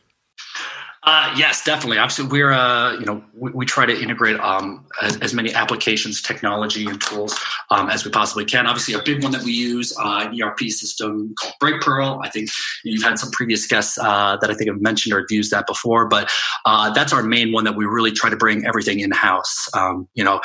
Uh, 1.07 1.33
yes, 1.37 1.63
definitely. 1.63 1.97
Absolutely. 1.97 2.39
We're, 2.39 2.51
uh, 2.51 2.99
you 2.99 3.05
know, 3.05 3.23
we, 3.33 3.51
we, 3.51 3.65
try 3.65 3.85
to 3.85 3.97
integrate 3.97 4.37
um, 4.41 4.85
as, 5.01 5.15
as, 5.19 5.33
many 5.33 5.53
applications, 5.53 6.21
technology, 6.21 6.85
and 6.85 6.99
tools 6.99 7.33
um, 7.71 7.89
as 7.89 8.03
we 8.03 8.11
possibly 8.11 8.43
can. 8.43 8.67
Obviously, 8.67 8.93
a 8.93 9.01
big 9.01 9.23
one 9.23 9.31
that 9.31 9.43
we 9.43 9.53
use, 9.53 9.95
uh, 9.97 10.27
an 10.27 10.41
ERP 10.41 10.59
system 10.63 11.33
called 11.39 11.53
Brightpearl. 11.63 12.25
I 12.25 12.29
think 12.29 12.49
you've 12.83 13.03
had 13.03 13.19
some 13.19 13.31
previous 13.31 13.65
guests 13.67 13.97
uh, 13.97 14.37
that 14.41 14.49
I 14.49 14.53
think 14.53 14.69
have 14.69 14.81
mentioned 14.81 15.13
or 15.13 15.19
have 15.19 15.27
used 15.29 15.49
that 15.51 15.65
before, 15.65 16.09
but 16.09 16.29
uh, 16.65 16.89
that's 16.91 17.13
our 17.13 17.23
main 17.23 17.53
one 17.53 17.63
that 17.63 17.77
we 17.77 17.85
really 17.85 18.11
try 18.11 18.29
to 18.29 18.37
bring 18.37 18.65
everything 18.65 18.99
in 18.99 19.11
house. 19.11 19.69
Um, 19.73 20.09
you 20.13 20.25
know, 20.25 20.41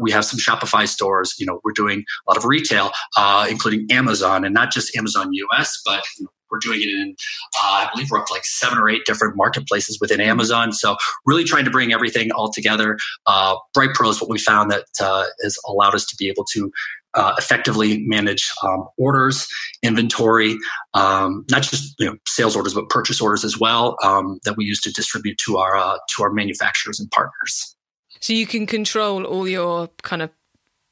we 0.00 0.10
have 0.10 0.24
some 0.24 0.38
Shopify 0.38 0.88
stores. 0.88 1.34
You 1.38 1.44
know, 1.44 1.60
we're 1.64 1.72
doing 1.72 1.98
a 2.26 2.30
lot 2.30 2.38
of 2.38 2.46
retail, 2.46 2.92
uh, 3.18 3.46
including 3.50 3.86
Amazon, 3.90 4.46
and 4.46 4.54
not 4.54 4.72
just 4.72 4.96
Amazon 4.96 5.34
US, 5.34 5.82
but 5.84 6.02
you 6.18 6.24
know, 6.24 6.30
we're 6.50 6.58
doing 6.58 6.80
it 6.80 6.88
in, 6.88 7.14
uh, 7.62 7.86
I 7.86 7.90
believe 7.92 8.10
we're 8.10 8.18
up 8.18 8.26
to 8.26 8.32
like 8.32 8.44
seven 8.44 8.78
or 8.78 8.88
eight 8.88 9.04
different 9.04 9.36
marketplaces 9.36 9.98
within 10.00 10.20
Amazon. 10.20 10.72
So 10.72 10.96
really 11.26 11.44
trying 11.44 11.64
to 11.64 11.70
bring 11.70 11.92
everything 11.92 12.30
all 12.32 12.52
together. 12.52 12.98
Uh, 13.26 13.56
Brightpearl 13.76 14.10
is 14.10 14.20
what 14.20 14.30
we 14.30 14.38
found 14.38 14.70
that 14.70 14.86
uh, 15.00 15.24
has 15.42 15.56
allowed 15.66 15.94
us 15.94 16.06
to 16.06 16.16
be 16.16 16.28
able 16.28 16.44
to 16.52 16.70
uh, 17.14 17.34
effectively 17.38 18.06
manage 18.06 18.52
um, 18.62 18.86
orders, 18.96 19.48
inventory, 19.82 20.56
um, 20.94 21.44
not 21.50 21.62
just 21.62 21.94
you 21.98 22.06
know 22.06 22.16
sales 22.26 22.54
orders, 22.54 22.74
but 22.74 22.88
purchase 22.88 23.20
orders 23.20 23.44
as 23.44 23.58
well 23.58 23.96
um, 24.02 24.38
that 24.44 24.56
we 24.56 24.64
use 24.64 24.80
to 24.80 24.92
distribute 24.92 25.38
to 25.38 25.56
our 25.56 25.76
uh, 25.76 25.98
to 26.14 26.22
our 26.22 26.30
manufacturers 26.30 27.00
and 27.00 27.10
partners. 27.10 27.76
So 28.20 28.32
you 28.32 28.46
can 28.46 28.66
control 28.66 29.24
all 29.24 29.48
your 29.48 29.88
kind 30.02 30.22
of 30.22 30.30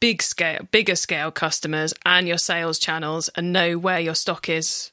big 0.00 0.22
scale, 0.22 0.66
bigger 0.70 0.96
scale 0.96 1.30
customers 1.30 1.92
and 2.04 2.28
your 2.28 2.38
sales 2.38 2.78
channels, 2.78 3.28
and 3.36 3.52
know 3.52 3.78
where 3.78 4.00
your 4.00 4.14
stock 4.14 4.48
is 4.48 4.92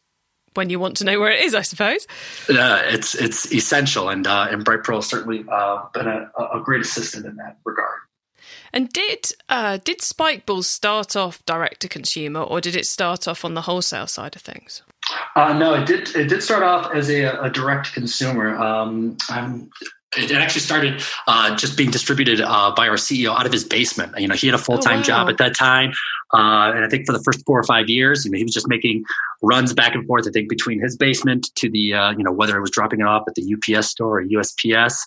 when 0.55 0.69
you 0.69 0.79
want 0.79 0.97
to 0.97 1.03
know 1.03 1.19
where 1.19 1.31
it 1.31 1.41
is, 1.41 1.55
I 1.55 1.61
suppose. 1.61 2.07
Uh, 2.49 2.81
it's 2.85 3.15
it's 3.15 3.51
essential, 3.51 4.09
and 4.09 4.25
uh, 4.27 4.47
and 4.49 4.65
Brightpearl 4.65 4.95
has 4.95 5.07
certainly 5.07 5.45
uh, 5.51 5.85
been 5.93 6.07
a, 6.07 6.29
a, 6.37 6.61
great 6.63 6.81
assistant 6.81 7.25
in 7.25 7.35
that 7.37 7.57
regard. 7.63 7.99
And 8.71 8.89
did 8.89 9.31
uh, 9.49 9.77
did 9.83 9.99
Spikeballs 9.99 10.65
start 10.65 11.15
off 11.15 11.45
direct 11.45 11.81
to 11.81 11.87
consumer, 11.87 12.41
or 12.41 12.61
did 12.61 12.75
it 12.75 12.85
start 12.85 13.27
off 13.27 13.45
on 13.45 13.53
the 13.53 13.61
wholesale 13.61 14.07
side 14.07 14.35
of 14.35 14.41
things? 14.41 14.81
Uh, 15.35 15.53
no, 15.53 15.73
it 15.73 15.85
did. 15.85 16.15
It 16.15 16.27
did 16.27 16.41
start 16.41 16.63
off 16.63 16.93
as 16.93 17.09
a, 17.09 17.23
a 17.41 17.49
direct 17.49 17.93
consumer. 17.93 18.55
Um, 18.55 19.17
it 20.17 20.31
actually 20.31 20.61
started 20.61 21.03
uh, 21.27 21.55
just 21.55 21.77
being 21.77 21.91
distributed 21.91 22.41
uh, 22.41 22.73
by 22.75 22.87
our 22.87 22.95
CEO 22.95 23.37
out 23.37 23.45
of 23.45 23.51
his 23.51 23.63
basement. 23.63 24.17
You 24.17 24.27
know, 24.27 24.35
he 24.35 24.47
had 24.47 24.55
a 24.55 24.59
full 24.59 24.77
time 24.77 24.95
oh, 24.95 24.97
wow. 24.97 25.03
job 25.03 25.29
at 25.29 25.37
that 25.37 25.55
time, 25.55 25.91
uh, 26.33 26.71
and 26.75 26.83
I 26.85 26.89
think 26.89 27.05
for 27.05 27.13
the 27.13 27.23
first 27.23 27.45
four 27.45 27.59
or 27.59 27.63
five 27.63 27.89
years, 27.89 28.25
you 28.25 28.31
know, 28.31 28.37
he 28.37 28.43
was 28.43 28.53
just 28.53 28.67
making 28.67 29.03
runs 29.41 29.73
back 29.73 29.95
and 29.95 30.05
forth. 30.07 30.27
I 30.27 30.31
think 30.31 30.49
between 30.49 30.79
his 30.79 30.97
basement 30.97 31.53
to 31.55 31.69
the, 31.69 31.93
uh, 31.93 32.11
you 32.11 32.23
know, 32.23 32.31
whether 32.31 32.57
it 32.57 32.61
was 32.61 32.71
dropping 32.71 33.01
it 33.01 33.07
off 33.07 33.23
at 33.27 33.35
the 33.35 33.55
UPS 33.55 33.87
store 33.87 34.19
or 34.19 34.23
USPS, 34.23 34.97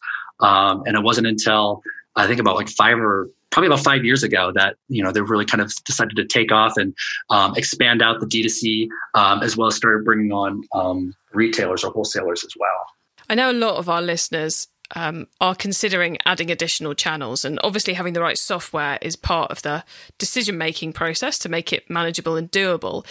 um, 0.40 0.82
and 0.86 0.96
it 0.96 1.02
wasn't 1.02 1.26
until 1.26 1.82
I 2.14 2.26
think 2.26 2.40
about 2.40 2.56
like 2.56 2.68
five 2.68 2.98
or 2.98 3.28
probably 3.50 3.68
about 3.68 3.80
five 3.80 4.04
years 4.04 4.22
ago 4.22 4.52
that 4.54 4.76
you 4.88 5.02
know 5.02 5.10
they 5.12 5.20
really 5.20 5.44
kind 5.44 5.62
of 5.62 5.72
decided 5.84 6.16
to 6.16 6.24
take 6.24 6.52
off 6.52 6.74
and 6.76 6.94
um, 7.30 7.54
expand 7.56 8.02
out 8.02 8.20
the 8.20 8.26
D2C 8.26 8.88
um, 9.14 9.42
as 9.42 9.56
well 9.56 9.68
as 9.68 9.76
started 9.76 10.04
bringing 10.04 10.32
on 10.32 10.62
um, 10.74 11.14
retailers 11.32 11.82
or 11.82 11.90
wholesalers 11.90 12.44
as 12.44 12.52
well. 12.58 12.86
I 13.28 13.34
know 13.34 13.50
a 13.50 13.52
lot 13.52 13.76
of 13.76 13.88
our 13.88 14.02
listeners 14.02 14.68
um, 14.94 15.26
are 15.40 15.54
considering 15.54 16.18
adding 16.24 16.50
additional 16.50 16.94
channels. 16.94 17.44
And 17.44 17.58
obviously, 17.62 17.94
having 17.94 18.12
the 18.12 18.20
right 18.20 18.38
software 18.38 18.98
is 19.02 19.16
part 19.16 19.50
of 19.50 19.62
the 19.62 19.84
decision 20.18 20.58
making 20.58 20.92
process 20.92 21.38
to 21.40 21.48
make 21.48 21.72
it 21.72 21.88
manageable 21.90 22.36
and 22.36 22.50
doable. 22.50 23.04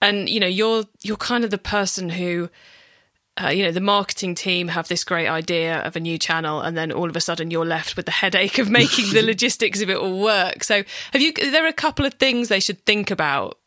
And 0.00 0.28
you 0.28 0.40
know, 0.40 0.46
you're 0.46 0.84
you're 1.02 1.16
kind 1.16 1.44
of 1.44 1.50
the 1.50 1.58
person 1.58 2.10
who, 2.10 2.48
uh, 3.42 3.48
you 3.48 3.62
know, 3.64 3.72
the 3.72 3.80
marketing 3.80 4.34
team 4.34 4.68
have 4.68 4.88
this 4.88 5.04
great 5.04 5.28
idea 5.28 5.80
of 5.80 5.94
a 5.96 6.00
new 6.00 6.16
channel, 6.18 6.60
and 6.60 6.76
then 6.76 6.90
all 6.90 7.10
of 7.10 7.16
a 7.16 7.20
sudden 7.20 7.50
you're 7.50 7.66
left 7.66 7.96
with 7.96 8.06
the 8.06 8.12
headache 8.12 8.58
of 8.58 8.70
making 8.70 9.12
the 9.12 9.22
logistics 9.26 9.82
of 9.82 9.90
it 9.90 9.98
all 9.98 10.20
work. 10.20 10.64
So, 10.64 10.84
have 11.12 11.20
you? 11.20 11.32
There 11.32 11.64
are 11.64 11.68
a 11.68 11.72
couple 11.72 12.06
of 12.06 12.14
things 12.14 12.48
they 12.48 12.60
should 12.60 12.84
think 12.86 13.10
about 13.10 13.58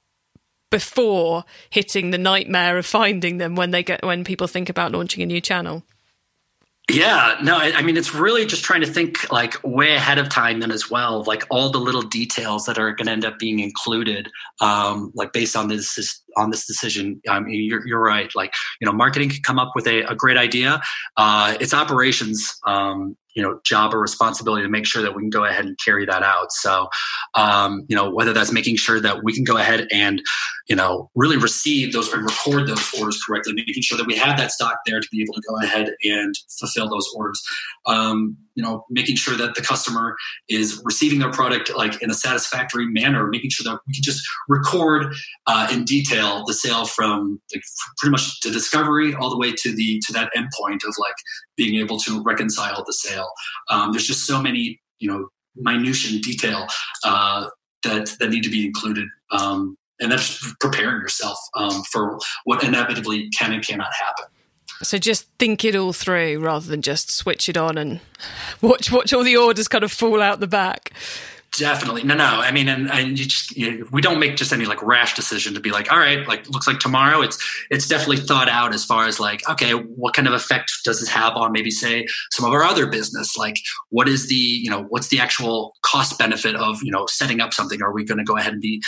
before 0.71 1.45
hitting 1.69 2.09
the 2.09 2.17
nightmare 2.17 2.79
of 2.79 2.85
finding 2.87 3.37
them 3.37 3.55
when 3.55 3.69
they 3.69 3.83
get 3.83 4.03
when 4.03 4.23
people 4.23 4.47
think 4.47 4.69
about 4.69 4.91
launching 4.91 5.21
a 5.21 5.27
new 5.27 5.39
channel. 5.39 5.83
Yeah, 6.91 7.37
no, 7.41 7.55
I, 7.55 7.71
I, 7.77 7.81
mean, 7.81 7.95
it's 7.95 8.13
really 8.13 8.45
just 8.45 8.65
trying 8.65 8.81
to 8.81 8.87
think 8.87 9.31
like 9.31 9.55
way 9.63 9.95
ahead 9.95 10.17
of 10.17 10.27
time 10.27 10.59
then 10.59 10.69
as 10.69 10.91
well, 10.91 11.23
like 11.23 11.45
all 11.49 11.69
the 11.69 11.79
little 11.79 12.01
details 12.01 12.65
that 12.65 12.77
are 12.77 12.91
going 12.91 13.05
to 13.05 13.11
end 13.13 13.23
up 13.23 13.39
being 13.39 13.59
included, 13.59 14.29
um, 14.59 15.09
like 15.15 15.31
based 15.31 15.55
on 15.55 15.69
this 15.69 16.21
on 16.35 16.51
this 16.51 16.67
decision. 16.67 17.21
I 17.29 17.39
mean, 17.39 17.63
you're, 17.63 17.87
you're 17.87 18.01
right. 18.01 18.29
Like, 18.35 18.53
you 18.81 18.85
know, 18.85 18.91
marketing 18.91 19.29
can 19.29 19.41
come 19.43 19.59
up 19.59 19.71
with 19.75 19.87
a, 19.87 20.01
a 20.01 20.15
great 20.15 20.35
idea. 20.35 20.81
Uh, 21.15 21.55
it's 21.61 21.73
operations, 21.73 22.53
um, 22.67 23.15
you 23.35 23.41
know 23.41 23.59
job 23.63 23.93
or 23.93 23.99
responsibility 23.99 24.63
to 24.63 24.69
make 24.69 24.85
sure 24.85 25.01
that 25.01 25.15
we 25.15 25.21
can 25.21 25.29
go 25.29 25.43
ahead 25.45 25.65
and 25.65 25.77
carry 25.83 26.05
that 26.05 26.23
out. 26.23 26.51
So 26.51 26.87
um, 27.35 27.85
you 27.87 27.95
know 27.95 28.09
whether 28.09 28.33
that's 28.33 28.51
making 28.51 28.77
sure 28.77 28.99
that 28.99 29.23
we 29.23 29.33
can 29.33 29.43
go 29.43 29.57
ahead 29.57 29.87
and 29.91 30.21
you 30.67 30.75
know 30.75 31.09
really 31.15 31.37
receive 31.37 31.93
those 31.93 32.11
and 32.13 32.23
record 32.23 32.67
those 32.67 32.93
orders 32.99 33.21
correctly 33.25 33.53
making 33.53 33.83
sure 33.83 33.97
that 33.97 34.07
we 34.07 34.15
have 34.15 34.37
that 34.37 34.51
stock 34.51 34.77
there 34.85 34.99
to 34.99 35.07
be 35.11 35.21
able 35.21 35.33
to 35.33 35.41
go 35.47 35.57
ahead 35.63 35.91
and 36.03 36.35
fulfill 36.59 36.89
those 36.89 37.07
orders. 37.15 37.41
Um, 37.85 38.37
you 38.55 38.63
know 38.63 38.85
making 38.89 39.15
sure 39.15 39.35
that 39.35 39.55
the 39.55 39.61
customer 39.61 40.15
is 40.49 40.81
receiving 40.83 41.19
their 41.19 41.31
product 41.31 41.71
like 41.75 42.01
in 42.01 42.09
a 42.09 42.13
satisfactory 42.13 42.85
manner 42.87 43.27
making 43.27 43.49
sure 43.49 43.63
that 43.63 43.79
we 43.87 43.93
can 43.93 44.03
just 44.03 44.23
record 44.47 45.13
uh, 45.47 45.67
in 45.71 45.83
detail 45.83 46.43
the 46.45 46.53
sale 46.53 46.85
from 46.85 47.41
like 47.53 47.63
pretty 47.97 48.11
much 48.11 48.39
the 48.41 48.51
discovery 48.51 49.13
all 49.15 49.29
the 49.29 49.37
way 49.37 49.51
to 49.51 49.75
the 49.75 49.99
to 50.05 50.13
that 50.13 50.29
endpoint 50.35 50.83
of 50.87 50.93
like 50.99 51.15
being 51.55 51.79
able 51.79 51.97
to 51.99 52.21
reconcile 52.23 52.83
the 52.85 52.93
sale. 52.93 53.29
Um, 53.69 53.91
there's 53.91 54.07
just 54.07 54.25
so 54.25 54.41
many 54.41 54.81
you 54.99 55.09
know 55.09 55.27
minutia 55.55 56.13
and 56.13 56.21
detail 56.21 56.67
uh, 57.03 57.47
that 57.83 58.15
that 58.19 58.29
need 58.29 58.43
to 58.43 58.49
be 58.49 58.65
included 58.65 59.07
um, 59.31 59.75
and 59.99 60.11
that's 60.11 60.53
preparing 60.59 61.01
yourself 61.01 61.37
um, 61.55 61.83
for 61.91 62.17
what 62.45 62.63
inevitably 62.63 63.29
can 63.29 63.53
and 63.53 63.65
cannot 63.65 63.93
happen 63.93 64.25
so 64.83 64.97
just 64.97 65.27
think 65.39 65.65
it 65.65 65.75
all 65.75 65.93
through 65.93 66.39
rather 66.39 66.65
than 66.67 66.81
just 66.81 67.11
switch 67.11 67.49
it 67.49 67.57
on 67.57 67.77
and 67.77 67.99
watch 68.61 68.91
watch 68.91 69.13
all 69.13 69.23
the 69.23 69.37
orders 69.37 69.67
kind 69.67 69.83
of 69.83 69.91
fall 69.91 70.21
out 70.21 70.39
the 70.39 70.47
back. 70.47 70.91
Definitely. 71.55 72.03
No, 72.03 72.15
no. 72.15 72.23
I 72.23 72.51
mean, 72.51 72.67
and, 72.67 72.89
and 72.89 73.19
you 73.19 73.25
just, 73.25 73.55
you, 73.55 73.87
we 73.91 74.01
don't 74.01 74.19
make 74.19 74.37
just 74.37 74.51
any 74.51 74.65
like 74.65 74.81
rash 74.81 75.13
decision 75.13 75.53
to 75.53 75.59
be 75.59 75.69
like, 75.69 75.91
all 75.91 75.99
right, 75.99 76.27
like 76.27 76.49
looks 76.49 76.65
like 76.65 76.79
tomorrow. 76.79 77.21
It's, 77.21 77.37
it's 77.69 77.87
definitely 77.87 78.17
thought 78.17 78.49
out 78.49 78.73
as 78.73 78.83
far 78.83 79.05
as 79.05 79.19
like, 79.19 79.47
okay, 79.47 79.73
what 79.73 80.15
kind 80.15 80.27
of 80.27 80.33
effect 80.33 80.71
does 80.83 80.99
this 80.99 81.09
have 81.09 81.35
on 81.35 81.51
maybe 81.51 81.69
say 81.69 82.07
some 82.31 82.43
of 82.43 82.53
our 82.53 82.63
other 82.63 82.87
business? 82.87 83.37
Like 83.37 83.57
what 83.89 84.07
is 84.09 84.29
the, 84.29 84.35
you 84.35 84.69
know, 84.71 84.87
what's 84.89 85.09
the 85.09 85.19
actual 85.19 85.75
cost 85.83 86.17
benefit 86.17 86.55
of, 86.55 86.81
you 86.81 86.91
know, 86.91 87.05
setting 87.05 87.39
up 87.39 87.53
something? 87.53 87.83
Are 87.83 87.93
we 87.93 88.03
going 88.03 88.17
to 88.17 88.23
go 88.23 88.35
ahead 88.35 88.53
and 88.53 88.61
be, 88.61 88.81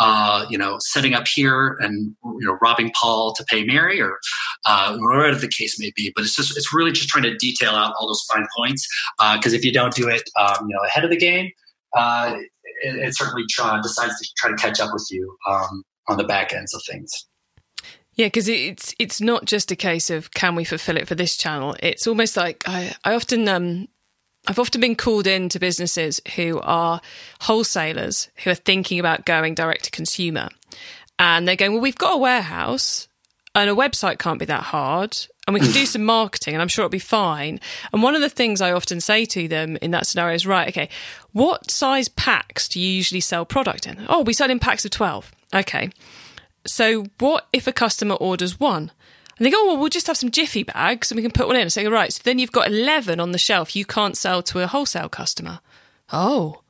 uh, 0.00 0.44
you 0.50 0.58
know, 0.58 0.78
setting 0.80 1.14
up 1.14 1.28
here 1.28 1.76
and, 1.80 2.16
you 2.24 2.46
know, 2.48 2.58
robbing 2.60 2.90
Paul 3.00 3.32
to 3.34 3.44
pay 3.44 3.62
Mary 3.62 4.00
or, 4.00 4.18
uh, 4.64 4.96
whatever 4.98 5.36
the 5.36 5.46
case 5.46 5.78
may 5.78 5.92
be. 5.94 6.12
But 6.16 6.24
it's 6.24 6.34
just, 6.34 6.56
it's 6.56 6.74
really 6.74 6.90
just 6.90 7.08
trying 7.08 7.24
to 7.24 7.36
detail 7.36 7.70
out 7.70 7.94
all 8.00 8.08
those 8.08 8.26
fine 8.32 8.46
points. 8.56 8.88
Uh, 9.20 9.40
cause 9.40 9.52
if 9.52 9.64
you 9.64 9.72
don't 9.72 9.94
do 9.94 10.08
it, 10.08 10.28
um, 10.40 10.66
you 10.68 10.74
know, 10.74 10.82
ahead 10.84 11.04
of 11.04 11.10
the 11.10 11.16
game, 11.16 11.52
uh, 11.96 12.34
it, 12.82 12.96
it, 12.96 13.16
certainly 13.16 13.44
try, 13.48 13.80
decides 13.80 14.18
to 14.18 14.28
try 14.36 14.50
to 14.50 14.56
catch 14.56 14.80
up 14.80 14.90
with 14.92 15.06
you 15.10 15.36
um, 15.48 15.82
on 16.08 16.16
the 16.16 16.24
back 16.24 16.52
ends 16.52 16.74
of 16.74 16.82
things. 16.88 17.10
Yeah, 18.14 18.26
because 18.26 18.48
it's 18.48 18.96
it's 18.98 19.20
not 19.20 19.44
just 19.44 19.70
a 19.70 19.76
case 19.76 20.10
of 20.10 20.32
can 20.32 20.56
we 20.56 20.64
fulfill 20.64 20.96
it 20.96 21.06
for 21.06 21.14
this 21.14 21.36
channel. 21.36 21.76
It's 21.80 22.06
almost 22.06 22.36
like 22.36 22.64
I 22.66 22.92
I 23.04 23.14
often 23.14 23.46
um 23.48 23.86
I've 24.48 24.58
often 24.58 24.80
been 24.80 24.96
called 24.96 25.28
in 25.28 25.48
to 25.50 25.60
businesses 25.60 26.20
who 26.34 26.58
are 26.60 27.00
wholesalers 27.42 28.28
who 28.42 28.50
are 28.50 28.56
thinking 28.56 28.98
about 28.98 29.24
going 29.24 29.54
direct 29.54 29.84
to 29.84 29.90
consumer, 29.92 30.48
and 31.18 31.46
they're 31.46 31.54
going, 31.54 31.74
well, 31.74 31.80
we've 31.80 31.94
got 31.94 32.14
a 32.14 32.18
warehouse 32.18 33.06
and 33.54 33.70
a 33.70 33.74
website 33.74 34.18
can't 34.18 34.40
be 34.40 34.44
that 34.46 34.64
hard 34.64 35.16
and 35.48 35.54
we 35.54 35.60
can 35.60 35.72
do 35.72 35.86
some 35.86 36.04
marketing 36.04 36.52
and 36.52 36.60
I'm 36.60 36.68
sure 36.68 36.82
it'll 36.84 36.90
be 36.90 36.98
fine. 36.98 37.58
And 37.90 38.02
one 38.02 38.14
of 38.14 38.20
the 38.20 38.28
things 38.28 38.60
I 38.60 38.70
often 38.70 39.00
say 39.00 39.24
to 39.24 39.48
them 39.48 39.78
in 39.80 39.92
that 39.92 40.06
scenario 40.06 40.34
is, 40.34 40.46
right, 40.46 40.68
okay, 40.68 40.90
what 41.32 41.70
size 41.70 42.06
packs 42.06 42.68
do 42.68 42.78
you 42.78 42.86
usually 42.86 43.22
sell 43.22 43.46
product 43.46 43.86
in? 43.86 44.04
Oh, 44.10 44.20
we 44.20 44.34
sell 44.34 44.50
in 44.50 44.58
packs 44.58 44.84
of 44.84 44.90
12. 44.90 45.32
Okay. 45.54 45.88
So 46.66 47.06
what 47.18 47.46
if 47.50 47.66
a 47.66 47.72
customer 47.72 48.16
orders 48.16 48.60
one? 48.60 48.92
And 49.38 49.46
they 49.46 49.50
go, 49.50 49.56
oh, 49.58 49.66
well, 49.68 49.78
we'll 49.78 49.88
just 49.88 50.06
have 50.06 50.18
some 50.18 50.30
Jiffy 50.30 50.64
bags 50.64 51.10
and 51.10 51.16
we 51.16 51.22
can 51.22 51.32
put 51.32 51.46
one 51.46 51.56
in. 51.56 51.62
And 51.62 51.72
say, 51.72 51.86
right, 51.86 52.12
so 52.12 52.20
then 52.24 52.38
you've 52.38 52.52
got 52.52 52.66
11 52.66 53.18
on 53.18 53.32
the 53.32 53.38
shelf 53.38 53.74
you 53.74 53.86
can't 53.86 54.18
sell 54.18 54.42
to 54.42 54.60
a 54.60 54.66
wholesale 54.66 55.08
customer. 55.08 55.60
Oh. 56.12 56.60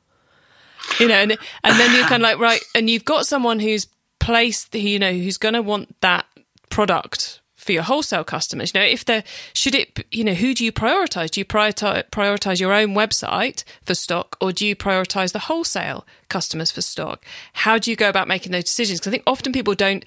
You 1.01 1.09
know, 1.09 1.15
and, 1.15 1.31
and 1.65 1.77
then 1.77 1.95
you're 1.97 2.07
kind 2.07 2.23
of 2.23 2.29
like, 2.29 2.39
right, 2.39 2.61
and 2.73 2.89
you've 2.89 3.03
got 3.03 3.25
someone 3.25 3.59
who's 3.59 3.87
placed, 4.19 4.73
you 4.73 4.99
know 4.99 5.11
who's 5.11 5.37
going 5.37 5.55
to 5.55 5.61
want 5.61 5.99
that 5.99 6.25
product 6.69 7.41
for 7.69 7.73
your 7.73 7.83
wholesale 7.83 8.23
customers. 8.23 8.71
You 8.73 8.79
know 8.79 8.87
if 8.87 9.05
they're 9.05 9.23
should 9.53 9.75
it 9.75 10.07
you 10.11 10.23
know 10.23 10.33
who 10.33 10.55
do 10.55 10.65
you 10.65 10.71
prioritize? 10.71 11.29
Do 11.29 11.39
you 11.39 11.45
prioritize 11.45 12.09
prioritize 12.09 12.59
your 12.59 12.73
own 12.73 12.95
website 12.95 13.63
for 13.85 13.93
stock 13.93 14.35
or 14.41 14.51
do 14.51 14.65
you 14.65 14.75
prioritize 14.75 15.33
the 15.33 15.45
wholesale 15.49 16.03
customers 16.29 16.71
for 16.71 16.81
stock? 16.81 17.23
How 17.53 17.77
do 17.77 17.91
you 17.91 17.95
go 17.95 18.09
about 18.09 18.27
making 18.27 18.53
those 18.53 18.63
decisions? 18.63 18.99
Because 18.99 19.09
i 19.09 19.11
think 19.11 19.23
often 19.27 19.53
people 19.53 19.75
don't 19.75 20.03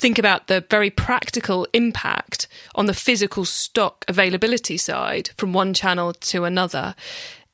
think 0.00 0.18
about 0.18 0.48
the 0.48 0.64
very 0.68 0.90
practical 0.90 1.64
impact 1.72 2.48
on 2.74 2.86
the 2.86 2.94
physical 2.94 3.44
stock 3.44 4.04
availability 4.08 4.76
side 4.76 5.30
from 5.36 5.52
one 5.52 5.72
channel 5.72 6.12
to 6.14 6.42
another. 6.42 6.96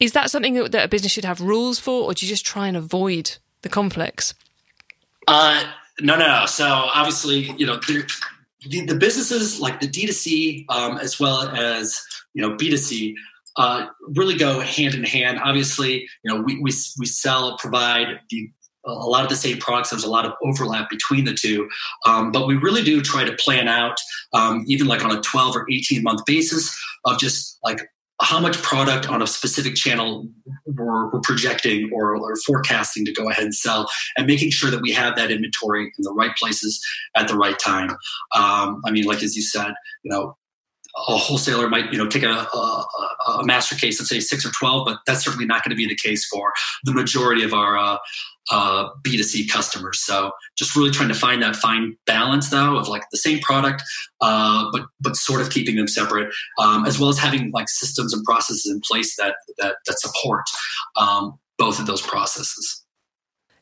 Is 0.00 0.12
that 0.12 0.31
something 0.31 0.55
that 0.55 0.85
a 0.85 0.88
business 0.88 1.12
should 1.12 1.26
have 1.26 1.43
rules 1.43 1.78
for 1.78 2.05
or 2.05 2.14
do 2.14 2.25
you 2.25 2.31
just 2.31 2.47
try 2.47 2.69
and 2.69 2.76
avoid 2.76 3.37
the 3.61 3.69
conflicts? 3.69 4.33
Uh 5.28 5.62
no, 6.00 6.16
no, 6.16 6.26
no. 6.26 6.47
So 6.47 6.66
obviously, 6.66 7.52
you 7.59 7.66
know, 7.66 7.78
the, 8.68 8.87
the 8.87 8.94
businesses 8.94 9.61
like 9.61 9.80
the 9.80 9.88
D2C 9.88 10.66
um, 10.68 10.99
as 10.99 11.18
well 11.18 11.49
as 11.49 12.00
you 12.35 12.42
know 12.42 12.56
B2C 12.56 13.14
uh, 13.56 13.87
really 14.14 14.37
go 14.37 14.61
hand 14.61 14.94
in 14.94 15.04
hand. 15.04 15.40
Obviously, 15.42 16.08
you 16.23 16.32
know, 16.32 16.42
we 16.42 16.56
we, 16.61 16.70
we 16.99 17.06
sell 17.06 17.56
provide 17.58 18.20
the 18.30 18.50
a 18.85 18.92
lot 18.92 19.25
of 19.25 19.28
the 19.28 19.37
same 19.37 19.58
products. 19.58 19.90
There's 19.90 20.04
a 20.04 20.11
lot 20.11 20.26
of 20.26 20.32
overlap 20.44 20.88
between 20.88 21.25
the 21.25 21.35
two, 21.35 21.68
um, 22.04 22.30
but 22.30 22.46
we 22.46 22.54
really 22.54 22.85
do 22.85 23.02
try 23.02 23.25
to 23.25 23.32
plan 23.32 23.66
out, 23.66 23.99
um, 24.32 24.64
even 24.68 24.87
like 24.87 25.04
on 25.04 25.11
a 25.11 25.20
12 25.20 25.56
or 25.56 25.66
18 25.68 26.04
month 26.04 26.25
basis, 26.25 26.73
of 27.04 27.18
just 27.18 27.58
like 27.64 27.80
how 28.20 28.40
much 28.40 28.61
product 28.62 29.08
on 29.08 29.20
a 29.20 29.26
specific 29.26 29.75
channel 29.75 30.26
we're, 30.64 31.11
we're 31.11 31.20
projecting 31.20 31.90
or, 31.92 32.16
or, 32.16 32.35
forecasting 32.46 33.04
to 33.04 33.12
go 33.12 33.28
ahead 33.28 33.44
and 33.44 33.54
sell 33.54 33.88
and 34.16 34.26
making 34.26 34.50
sure 34.50 34.70
that 34.70 34.80
we 34.80 34.92
have 34.92 35.16
that 35.16 35.30
inventory 35.30 35.85
in 35.85 36.02
the 36.02 36.12
right 36.12 36.35
places 36.37 36.80
at 37.14 37.28
the 37.28 37.37
right 37.37 37.58
time. 37.58 37.90
Um, 38.35 38.82
i 38.85 38.90
mean 38.90 39.04
like 39.04 39.23
as 39.23 39.37
you 39.37 39.42
said 39.42 39.73
you 40.02 40.11
know 40.11 40.37
a 40.97 41.17
wholesaler 41.17 41.69
might 41.69 41.93
you 41.93 41.99
know 41.99 42.09
take 42.09 42.23
a, 42.23 42.29
a, 42.29 42.87
a, 43.29 43.45
master 43.45 43.75
case 43.75 43.99
and 43.99 44.09
say 44.09 44.19
six 44.19 44.47
or 44.47 44.50
12 44.50 44.87
but 44.87 44.99
that's 45.07 45.25
certainly 45.25 45.45
not 45.45 45.62
going 45.62 45.71
to 45.71 45.76
be 45.76 45.87
the 45.87 45.97
case 45.97 46.26
for 46.26 46.53
the 46.85 46.93
majority 46.93 47.43
of 47.45 47.53
our 47.53 47.76
uh, 47.76 47.99
uh, 48.50 48.88
b2c 49.07 49.50
customers. 49.50 50.00
So 50.00 50.31
just 50.57 50.75
really 50.75 50.91
trying 50.91 51.09
to 51.09 51.15
find 51.15 51.43
that 51.43 51.57
fine 51.57 51.97
balance 52.07 52.50
though 52.50 52.76
of 52.76 52.88
like 52.88 53.03
the 53.11 53.19
same 53.19 53.41
product 53.41 53.83
uh, 54.21 54.65
but 54.73 54.87
but 55.00 55.17
sort 55.17 55.41
of 55.41 55.50
keeping 55.50 55.76
them 55.76 55.88
separate 55.88 56.33
um, 56.59 56.87
as 56.87 56.99
well 56.99 57.11
as 57.11 57.19
having 57.19 57.50
like 57.53 57.69
systems 57.69 58.15
and 58.15 58.25
processes 58.25 58.71
in 58.71 58.81
place 58.81 59.17
that 59.17 59.37
that, 59.59 59.76
that 59.87 59.99
support 59.99 60.45
um, 60.97 61.38
both 61.59 61.79
of 61.79 61.87
those 61.87 62.03
processes 62.03 62.86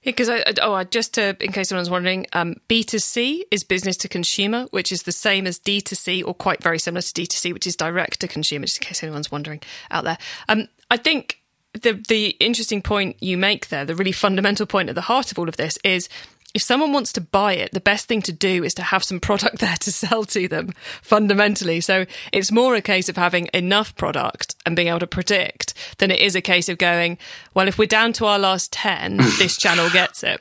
because 0.05 0.29
I, 0.29 0.43
oh, 0.63 0.83
just 0.85 1.15
to, 1.15 1.37
in 1.41 1.53
case 1.53 1.73
anyone's 1.73 1.91
wondering, 1.91 2.27
um, 2.33 2.57
B2C 2.69 3.43
is 3.51 3.65
business 3.65 3.97
to 3.99 4.09
consumer, 4.09 4.67
which 4.71 4.93
is 4.93 5.05
the 5.05 5.13
same 5.13 5.47
as 5.47 5.59
D2C 5.59 6.25
or 6.27 6.35
quite 6.35 6.63
very 6.63 6.79
similar 6.79 7.03
to 7.03 7.13
D2C, 7.13 7.53
which 7.53 7.67
is 7.67 7.77
direct 7.77 8.21
to 8.21 8.29
consumer, 8.29 8.67
just 8.67 8.83
in 8.83 8.87
case 8.87 9.03
anyone's 9.03 9.33
wondering 9.33 9.61
out 9.91 10.05
there. 10.05 10.19
Um, 10.49 10.69
I 10.91 10.97
think 10.97 11.41
the 11.73 11.93
the 12.09 12.29
interesting 12.41 12.83
point 12.83 13.17
you 13.21 13.37
make 13.37 13.69
there, 13.69 13.85
the 13.85 13.95
really 13.95 14.13
fundamental 14.13 14.67
point 14.67 14.89
at 14.89 14.95
the 14.95 15.03
heart 15.03 15.33
of 15.33 15.39
all 15.39 15.49
of 15.49 15.57
this 15.57 15.79
is 15.85 16.09
if 16.55 16.63
someone 16.63 16.93
wants 16.93 17.13
to 17.13 17.21
buy 17.21 17.55
it, 17.55 17.73
the 17.73 17.81
best 17.81 18.07
thing 18.07 18.23
to 18.23 18.33
do 18.33 18.65
is 18.65 18.75
to 18.75 18.83
have 18.83 19.05
some 19.05 19.21
product 19.21 19.59
there 19.61 19.77
to 19.77 19.93
sell 19.93 20.25
to 20.25 20.49
them 20.49 20.73
fundamentally. 21.03 21.81
So 21.81 22.07
it's 22.33 22.53
more 22.53 22.75
a 22.75 22.83
case 22.83 23.09
of 23.09 23.17
having 23.17 23.49
enough 23.53 23.95
product 23.97 24.55
and 24.65 24.77
being 24.77 24.89
able 24.89 25.01
to 25.01 25.07
predict 25.07 25.75
than 25.99 26.11
it 26.11 26.21
is 26.21 26.35
a 26.35 26.41
case 26.41 26.69
of 26.69 26.79
going, 26.79 27.19
well, 27.53 27.69
if 27.69 27.79
we're 27.79 27.87
down 27.87 28.13
to 28.15 28.27
our 28.27 28.39
last 28.39 28.73
10, 28.73 29.17
this 29.39 29.57
channel 29.57 29.91
gets 29.91 30.23
it 30.23 30.41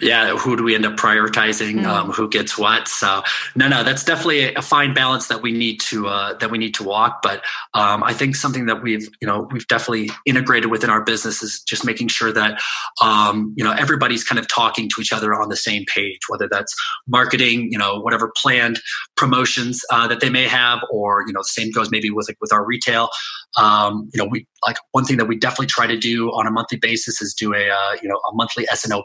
yeah 0.00 0.36
who 0.36 0.56
do 0.56 0.62
we 0.62 0.74
end 0.74 0.86
up 0.86 0.96
prioritizing? 0.96 1.80
Mm. 1.80 1.86
um, 1.86 2.10
who 2.10 2.28
gets 2.28 2.56
what? 2.56 2.88
So 2.88 3.22
no 3.54 3.68
no 3.68 3.84
that's 3.84 4.04
definitely 4.04 4.54
a 4.54 4.62
fine 4.62 4.94
balance 4.94 5.28
that 5.28 5.42
we 5.42 5.52
need 5.52 5.80
to 5.80 6.08
uh, 6.08 6.34
that 6.34 6.50
we 6.50 6.58
need 6.58 6.74
to 6.74 6.84
walk. 6.84 7.20
But 7.22 7.44
um, 7.74 8.02
i 8.02 8.12
think 8.12 8.36
something 8.36 8.66
that 8.66 8.82
we've 8.82 9.08
you 9.20 9.26
know 9.26 9.48
we've 9.50 9.66
definitely 9.68 10.10
integrated 10.26 10.70
within 10.70 10.90
our 10.90 11.02
business 11.02 11.42
is 11.42 11.62
just 11.62 11.84
making 11.84 12.08
sure 12.08 12.32
that 12.32 12.60
um, 13.02 13.54
you 13.56 13.64
know 13.64 13.72
everybody's 13.72 14.24
kind 14.24 14.38
of 14.38 14.48
talking 14.48 14.88
to 14.88 15.00
each 15.00 15.12
other 15.12 15.34
on 15.34 15.48
the 15.48 15.56
same 15.56 15.84
page 15.94 16.20
whether 16.28 16.48
that's 16.48 16.74
marketing 17.06 17.68
you 17.70 17.78
know 17.78 18.00
whatever 18.00 18.32
planned 18.36 18.80
promotions 19.16 19.82
uh, 19.90 20.08
that 20.08 20.20
they 20.20 20.30
may 20.30 20.46
have 20.46 20.80
or 20.90 21.24
you 21.26 21.32
know 21.32 21.40
the 21.40 21.44
same 21.44 21.70
goes 21.70 21.90
maybe 21.90 22.10
with 22.10 22.28
like 22.28 22.38
with 22.40 22.52
our 22.52 22.64
retail. 22.64 23.08
Um, 23.56 24.08
you 24.14 24.22
know 24.22 24.28
we 24.28 24.46
like 24.66 24.76
one 24.92 25.04
thing 25.04 25.16
that 25.18 25.26
we 25.26 25.36
definitely 25.36 25.66
try 25.66 25.86
to 25.86 25.96
do 25.96 26.28
on 26.30 26.46
a 26.46 26.50
monthly 26.50 26.78
basis 26.78 27.20
is 27.20 27.34
do 27.34 27.54
a 27.54 27.68
uh, 27.68 27.96
you 28.02 28.08
know 28.08 28.16
a 28.16 28.34
monthly 28.34 28.66
snop 28.72 29.02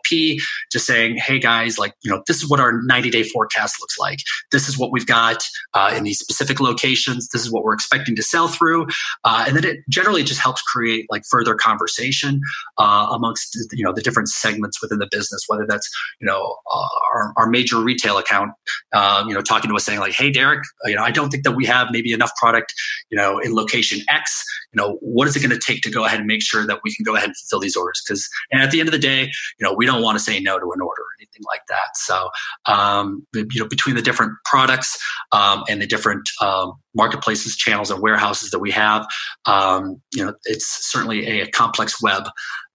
just 0.77 0.85
saying, 0.85 1.17
hey 1.17 1.39
guys, 1.39 1.79
like, 1.79 1.95
you 2.03 2.11
know, 2.11 2.21
this 2.27 2.37
is 2.37 2.47
what 2.47 2.59
our 2.59 2.83
90 2.83 3.09
day 3.09 3.23
forecast 3.23 3.77
looks 3.81 3.97
like. 3.97 4.19
This 4.51 4.69
is 4.69 4.77
what 4.77 4.91
we've 4.91 5.07
got 5.07 5.43
uh, 5.73 5.91
in 5.97 6.03
these 6.03 6.19
specific 6.19 6.59
locations. 6.59 7.29
This 7.29 7.41
is 7.41 7.51
what 7.51 7.63
we're 7.63 7.73
expecting 7.73 8.15
to 8.15 8.21
sell 8.21 8.47
through. 8.47 8.85
Uh, 9.23 9.45
and 9.47 9.57
then 9.57 9.65
it 9.65 9.77
generally 9.89 10.23
just 10.23 10.39
helps 10.39 10.61
create 10.61 11.07
like 11.09 11.23
further 11.31 11.55
conversation 11.55 12.41
uh, 12.77 13.07
amongst, 13.11 13.57
you 13.71 13.83
know, 13.83 13.91
the 13.91 14.03
different 14.03 14.29
segments 14.29 14.79
within 14.81 14.99
the 14.99 15.07
business, 15.09 15.41
whether 15.47 15.65
that's, 15.67 15.89
you 16.21 16.27
know, 16.27 16.57
uh, 16.71 16.87
our, 17.13 17.33
our, 17.37 17.47
major 17.47 17.79
retail 17.79 18.17
account, 18.17 18.51
um, 18.93 19.29
you 19.29 19.33
know, 19.33 19.41
talking 19.41 19.69
to 19.69 19.75
us 19.75 19.85
saying 19.85 19.99
like, 19.99 20.13
hey, 20.13 20.29
Derek, 20.29 20.59
you 20.83 20.95
know, 20.95 21.01
I 21.01 21.11
don't 21.11 21.29
think 21.29 21.43
that 21.43 21.53
we 21.53 21.65
have 21.65 21.87
maybe 21.91 22.11
enough 22.11 22.31
product, 22.35 22.73
you 23.09 23.17
know, 23.17 23.39
in 23.39 23.55
location 23.55 24.01
X. 24.09 24.43
You 24.73 24.81
know, 24.81 24.97
what 25.01 25.27
is 25.27 25.35
it 25.35 25.39
going 25.39 25.57
to 25.57 25.59
take 25.65 25.81
to 25.83 25.89
go 25.89 26.03
ahead 26.03 26.19
and 26.19 26.27
make 26.27 26.43
sure 26.43 26.67
that 26.67 26.81
we 26.83 26.93
can 26.93 27.03
go 27.03 27.15
ahead 27.15 27.29
and 27.29 27.37
fulfill 27.37 27.61
these 27.61 27.77
orders? 27.77 28.03
Because, 28.05 28.27
and 28.51 28.61
at 28.61 28.69
the 28.69 28.81
end 28.81 28.89
of 28.89 28.91
the 28.91 28.99
day, 28.99 29.31
you 29.59 29.65
know, 29.65 29.73
we 29.73 29.85
don't 29.85 30.03
want 30.03 30.17
to 30.17 30.23
say 30.23 30.39
no 30.39 30.59
to 30.59 30.66
an 30.71 30.81
order 30.81 31.01
or 31.01 31.13
anything 31.19 31.43
like 31.47 31.61
that. 31.69 31.95
So, 31.95 32.29
um, 32.65 33.25
you 33.33 33.47
know, 33.55 33.67
between 33.67 33.95
the 33.95 34.01
different 34.01 34.33
products 34.45 34.97
um, 35.31 35.63
and 35.69 35.81
the 35.81 35.87
different 35.87 36.29
um, 36.41 36.73
marketplaces, 36.95 37.55
channels, 37.55 37.91
and 37.91 38.01
warehouses 38.01 38.51
that 38.51 38.59
we 38.59 38.71
have, 38.71 39.07
um, 39.45 40.01
you 40.13 40.25
know, 40.25 40.33
it's 40.45 40.89
certainly 40.89 41.27
a, 41.27 41.43
a 41.43 41.51
complex 41.51 42.01
web 42.01 42.29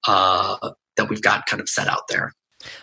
uh, 0.06 0.70
that 0.96 1.08
we've 1.08 1.22
got 1.22 1.46
kind 1.46 1.60
of 1.60 1.68
set 1.68 1.88
out 1.88 2.08
there. 2.08 2.32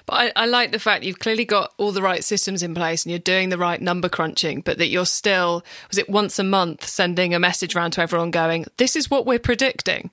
But 0.06 0.14
I, 0.14 0.44
I, 0.44 0.46
like 0.46 0.72
the 0.72 0.80
fact 0.80 1.04
you've 1.04 1.20
clearly 1.20 1.46
got 1.46 1.74
all 1.78 1.92
the 1.92 2.02
right 2.02 2.24
systems 2.24 2.64
in 2.64 2.74
place 2.74 3.06
and 3.06 3.12
you're 3.12 3.20
doing 3.20 3.50
the 3.50 3.58
right 3.58 3.82
number 3.82 4.10
crunching, 4.10 4.62
but 4.62 4.78
that 4.78 4.88
you're 4.88 5.06
still, 5.06 5.64
was 5.88 5.98
it 5.98 6.10
once 6.10 6.38
a 6.40 6.44
month, 6.44 6.86
sending 6.86 7.34
a 7.34 7.40
message 7.40 7.76
around 7.76 7.92
to 7.92 8.02
everyone 8.02 8.32
going, 8.32 8.66
this 8.78 8.96
is 8.96 9.10
what 9.10 9.26
we're 9.26 9.40
predicting? 9.40 10.12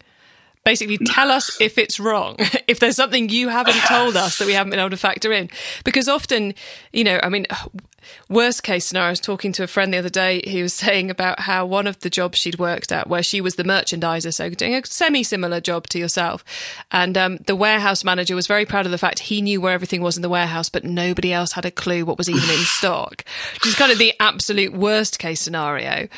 Basically, 0.67 0.99
tell 0.99 1.31
us 1.31 1.57
if 1.61 1.79
it's 1.79 2.01
wrong, 2.01 2.35
if 2.67 2.81
there's 2.81 2.97
something 2.97 3.29
you 3.29 3.51
haven't 3.51 3.79
told 3.87 4.17
us 4.17 4.39
that 4.39 4.47
we 4.49 4.53
haven't 4.53 4.71
been 4.71 4.81
able 4.81 4.91
to 4.91 4.97
factor 4.97 5.33
in. 5.33 5.49
Because 5.85 6.09
often, 6.09 6.55
you 6.93 7.05
know, 7.05 7.21
I 7.23 7.29
mean, 7.29 7.47
worst 8.29 8.65
case 8.65 8.85
scenario, 8.85 9.07
I 9.07 9.11
was 9.11 9.21
talking 9.21 9.53
to 9.53 9.63
a 9.63 9.69
friend 9.69 9.95
the 9.95 9.99
other 9.99 10.09
day 10.09 10.43
who 10.51 10.63
was 10.63 10.75
saying 10.87 11.09
about 11.09 11.39
how 11.39 11.65
one 11.67 11.87
of 11.87 12.01
the 12.01 12.11
jobs 12.11 12.41
she'd 12.41 12.59
worked 12.59 12.91
at, 12.91 13.09
where 13.09 13.23
she 13.23 13.41
was 13.41 13.55
the 13.55 13.63
merchandiser, 13.63 14.35
so 14.35 14.51
doing 14.51 14.75
a 14.75 14.85
semi 14.85 15.23
similar 15.23 15.61
job 15.61 15.87
to 15.91 16.01
yourself. 16.01 16.45
And 16.91 17.17
um, 17.17 17.37
the 17.47 17.55
warehouse 17.55 18.03
manager 18.03 18.35
was 18.35 18.49
very 18.49 18.67
proud 18.67 18.87
of 18.87 18.91
the 18.91 18.99
fact 18.99 19.21
he 19.21 19.43
knew 19.43 19.61
where 19.61 19.73
everything 19.73 20.03
was 20.03 20.17
in 20.17 20.23
the 20.23 20.29
warehouse, 20.29 20.69
but 20.69 20.83
nobody 20.83 21.33
else 21.33 21.53
had 21.53 21.65
a 21.65 21.71
clue 21.71 22.05
what 22.05 22.19
was 22.19 22.29
even 22.29 22.51
in 22.51 22.59
stock, 22.65 23.25
which 23.55 23.69
is 23.69 23.77
kind 23.77 23.93
of 23.93 23.99
the 23.99 24.15
absolute 24.19 24.73
worst 24.73 25.21
case 25.21 25.41
scenario. 25.41 26.09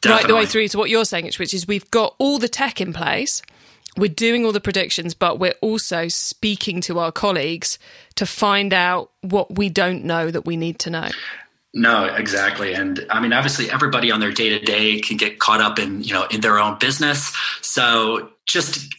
Definitely. 0.00 0.10
Right 0.10 0.28
the 0.28 0.34
way 0.36 0.46
through 0.46 0.68
to 0.68 0.78
what 0.78 0.90
you're 0.90 1.04
saying, 1.04 1.24
which 1.40 1.52
is 1.52 1.66
we've 1.66 1.90
got 1.90 2.14
all 2.18 2.38
the 2.38 2.48
tech 2.48 2.80
in 2.80 2.92
place 2.92 3.42
we're 3.96 4.08
doing 4.08 4.44
all 4.44 4.52
the 4.52 4.60
predictions, 4.60 5.14
but 5.14 5.38
we're 5.38 5.54
also 5.60 6.08
speaking 6.08 6.80
to 6.82 6.98
our 6.98 7.12
colleagues 7.12 7.78
to 8.16 8.26
find 8.26 8.72
out 8.72 9.10
what 9.22 9.56
we 9.56 9.68
don't 9.68 10.04
know 10.04 10.30
that 10.30 10.44
we 10.44 10.56
need 10.56 10.78
to 10.80 10.90
know. 10.90 11.08
No, 11.74 12.04
exactly. 12.06 12.72
And 12.72 13.06
I 13.10 13.20
mean, 13.20 13.34
obviously 13.34 13.70
everybody 13.70 14.10
on 14.10 14.20
their 14.20 14.32
day 14.32 14.48
to 14.50 14.58
day 14.58 15.00
can 15.00 15.18
get 15.18 15.38
caught 15.38 15.60
up 15.60 15.78
in, 15.78 16.02
you 16.02 16.14
know, 16.14 16.26
in 16.30 16.40
their 16.40 16.58
own 16.58 16.78
business. 16.78 17.36
So 17.60 18.30
just 18.46 18.94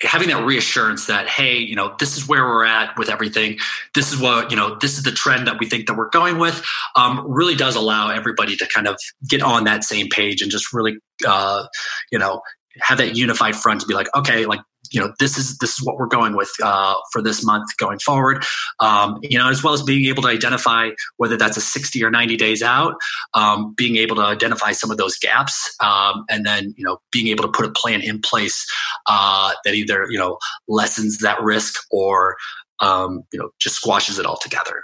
having 0.00 0.28
that 0.28 0.44
reassurance 0.44 1.06
that, 1.06 1.28
hey, 1.28 1.58
you 1.58 1.74
know, 1.74 1.94
this 1.98 2.16
is 2.16 2.28
where 2.28 2.44
we're 2.44 2.64
at 2.64 2.96
with 2.96 3.10
everything. 3.10 3.58
This 3.94 4.12
is 4.12 4.20
what, 4.20 4.50
you 4.50 4.56
know, 4.56 4.76
this 4.80 4.96
is 4.96 5.02
the 5.02 5.10
trend 5.10 5.48
that 5.48 5.58
we 5.58 5.66
think 5.66 5.86
that 5.86 5.96
we're 5.96 6.08
going 6.08 6.38
with, 6.38 6.64
um, 6.94 7.24
really 7.26 7.56
does 7.56 7.74
allow 7.74 8.08
everybody 8.08 8.56
to 8.56 8.66
kind 8.68 8.86
of 8.86 8.96
get 9.28 9.42
on 9.42 9.64
that 9.64 9.84
same 9.84 10.08
page 10.08 10.40
and 10.40 10.50
just 10.50 10.72
really, 10.72 10.98
uh, 11.26 11.66
you 12.12 12.18
know, 12.18 12.40
have 12.80 12.98
that 12.98 13.16
unified 13.16 13.56
front 13.56 13.80
to 13.80 13.86
be 13.86 13.94
like, 13.94 14.08
okay, 14.16 14.46
like 14.46 14.60
you 14.90 15.00
know 15.00 15.12
this 15.18 15.36
is 15.36 15.58
this 15.58 15.78
is 15.78 15.84
what 15.84 15.96
we're 15.96 16.06
going 16.06 16.36
with 16.36 16.50
uh, 16.62 16.94
for 17.12 17.22
this 17.22 17.44
month 17.44 17.68
going 17.78 17.98
forward. 17.98 18.44
Um, 18.80 19.18
you 19.22 19.38
know 19.38 19.48
as 19.48 19.62
well 19.62 19.74
as 19.74 19.82
being 19.82 20.06
able 20.08 20.22
to 20.22 20.28
identify 20.28 20.90
whether 21.16 21.36
that's 21.36 21.56
a 21.56 21.60
60 21.60 22.02
or 22.02 22.10
90 22.10 22.36
days 22.36 22.62
out 22.62 22.94
um, 23.34 23.74
being 23.74 23.96
able 23.96 24.16
to 24.16 24.22
identify 24.22 24.72
some 24.72 24.90
of 24.90 24.96
those 24.96 25.16
gaps 25.18 25.74
um, 25.82 26.24
and 26.30 26.46
then 26.46 26.74
you 26.76 26.84
know 26.84 26.98
being 27.12 27.28
able 27.28 27.44
to 27.44 27.50
put 27.50 27.66
a 27.66 27.70
plan 27.70 28.00
in 28.00 28.20
place 28.20 28.66
uh, 29.06 29.52
that 29.64 29.74
either 29.74 30.06
you 30.10 30.18
know 30.18 30.38
lessens 30.68 31.18
that 31.18 31.40
risk 31.42 31.82
or 31.90 32.36
um, 32.80 33.22
you 33.32 33.38
know 33.38 33.50
just 33.58 33.76
squashes 33.76 34.18
it 34.18 34.26
all 34.26 34.38
together. 34.38 34.82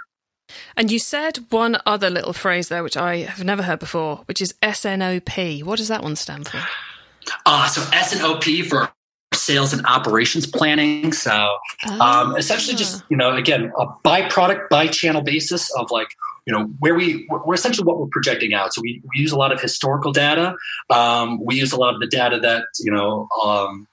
And 0.77 0.91
you 0.91 0.99
said 0.99 1.39
one 1.49 1.77
other 1.85 2.09
little 2.09 2.33
phrase 2.33 2.69
there 2.69 2.83
which 2.83 2.95
i 2.95 3.17
have 3.17 3.43
never 3.43 3.63
heard 3.63 3.79
before 3.79 4.17
which 4.25 4.41
is 4.41 4.53
snop 4.61 5.65
what 5.65 5.77
does 5.77 5.87
that 5.87 6.03
one 6.03 6.15
stand 6.15 6.47
for 6.47 6.61
uh, 7.45 7.67
so 7.67 7.81
S 7.93 8.13
and 8.13 8.21
OP 8.23 8.43
for 8.67 8.89
sales 9.33 9.73
and 9.73 9.85
operations 9.85 10.47
planning. 10.47 11.11
So 11.11 11.57
um, 11.99 12.35
essentially, 12.35 12.75
just 12.75 13.03
you 13.09 13.17
know, 13.17 13.35
again, 13.35 13.71
a 13.77 13.85
by 14.03 14.27
product, 14.29 14.69
by 14.69 14.87
channel 14.87 15.21
basis 15.21 15.73
of 15.75 15.91
like 15.91 16.07
you 16.45 16.53
know 16.53 16.65
where 16.79 16.95
we 16.95 17.27
we're 17.29 17.53
essentially 17.53 17.85
what 17.85 17.99
we're 17.99 18.07
projecting 18.07 18.53
out. 18.53 18.73
So 18.73 18.81
we, 18.81 19.01
we 19.03 19.21
use 19.21 19.31
a 19.31 19.37
lot 19.37 19.51
of 19.51 19.61
historical 19.61 20.11
data. 20.11 20.55
Um, 20.89 21.43
we 21.43 21.55
use 21.55 21.71
a 21.71 21.77
lot 21.77 21.93
of 21.93 21.99
the 21.99 22.07
data 22.07 22.39
that 22.39 22.63
you 22.79 22.91
know 22.91 23.27
um, 23.43 23.87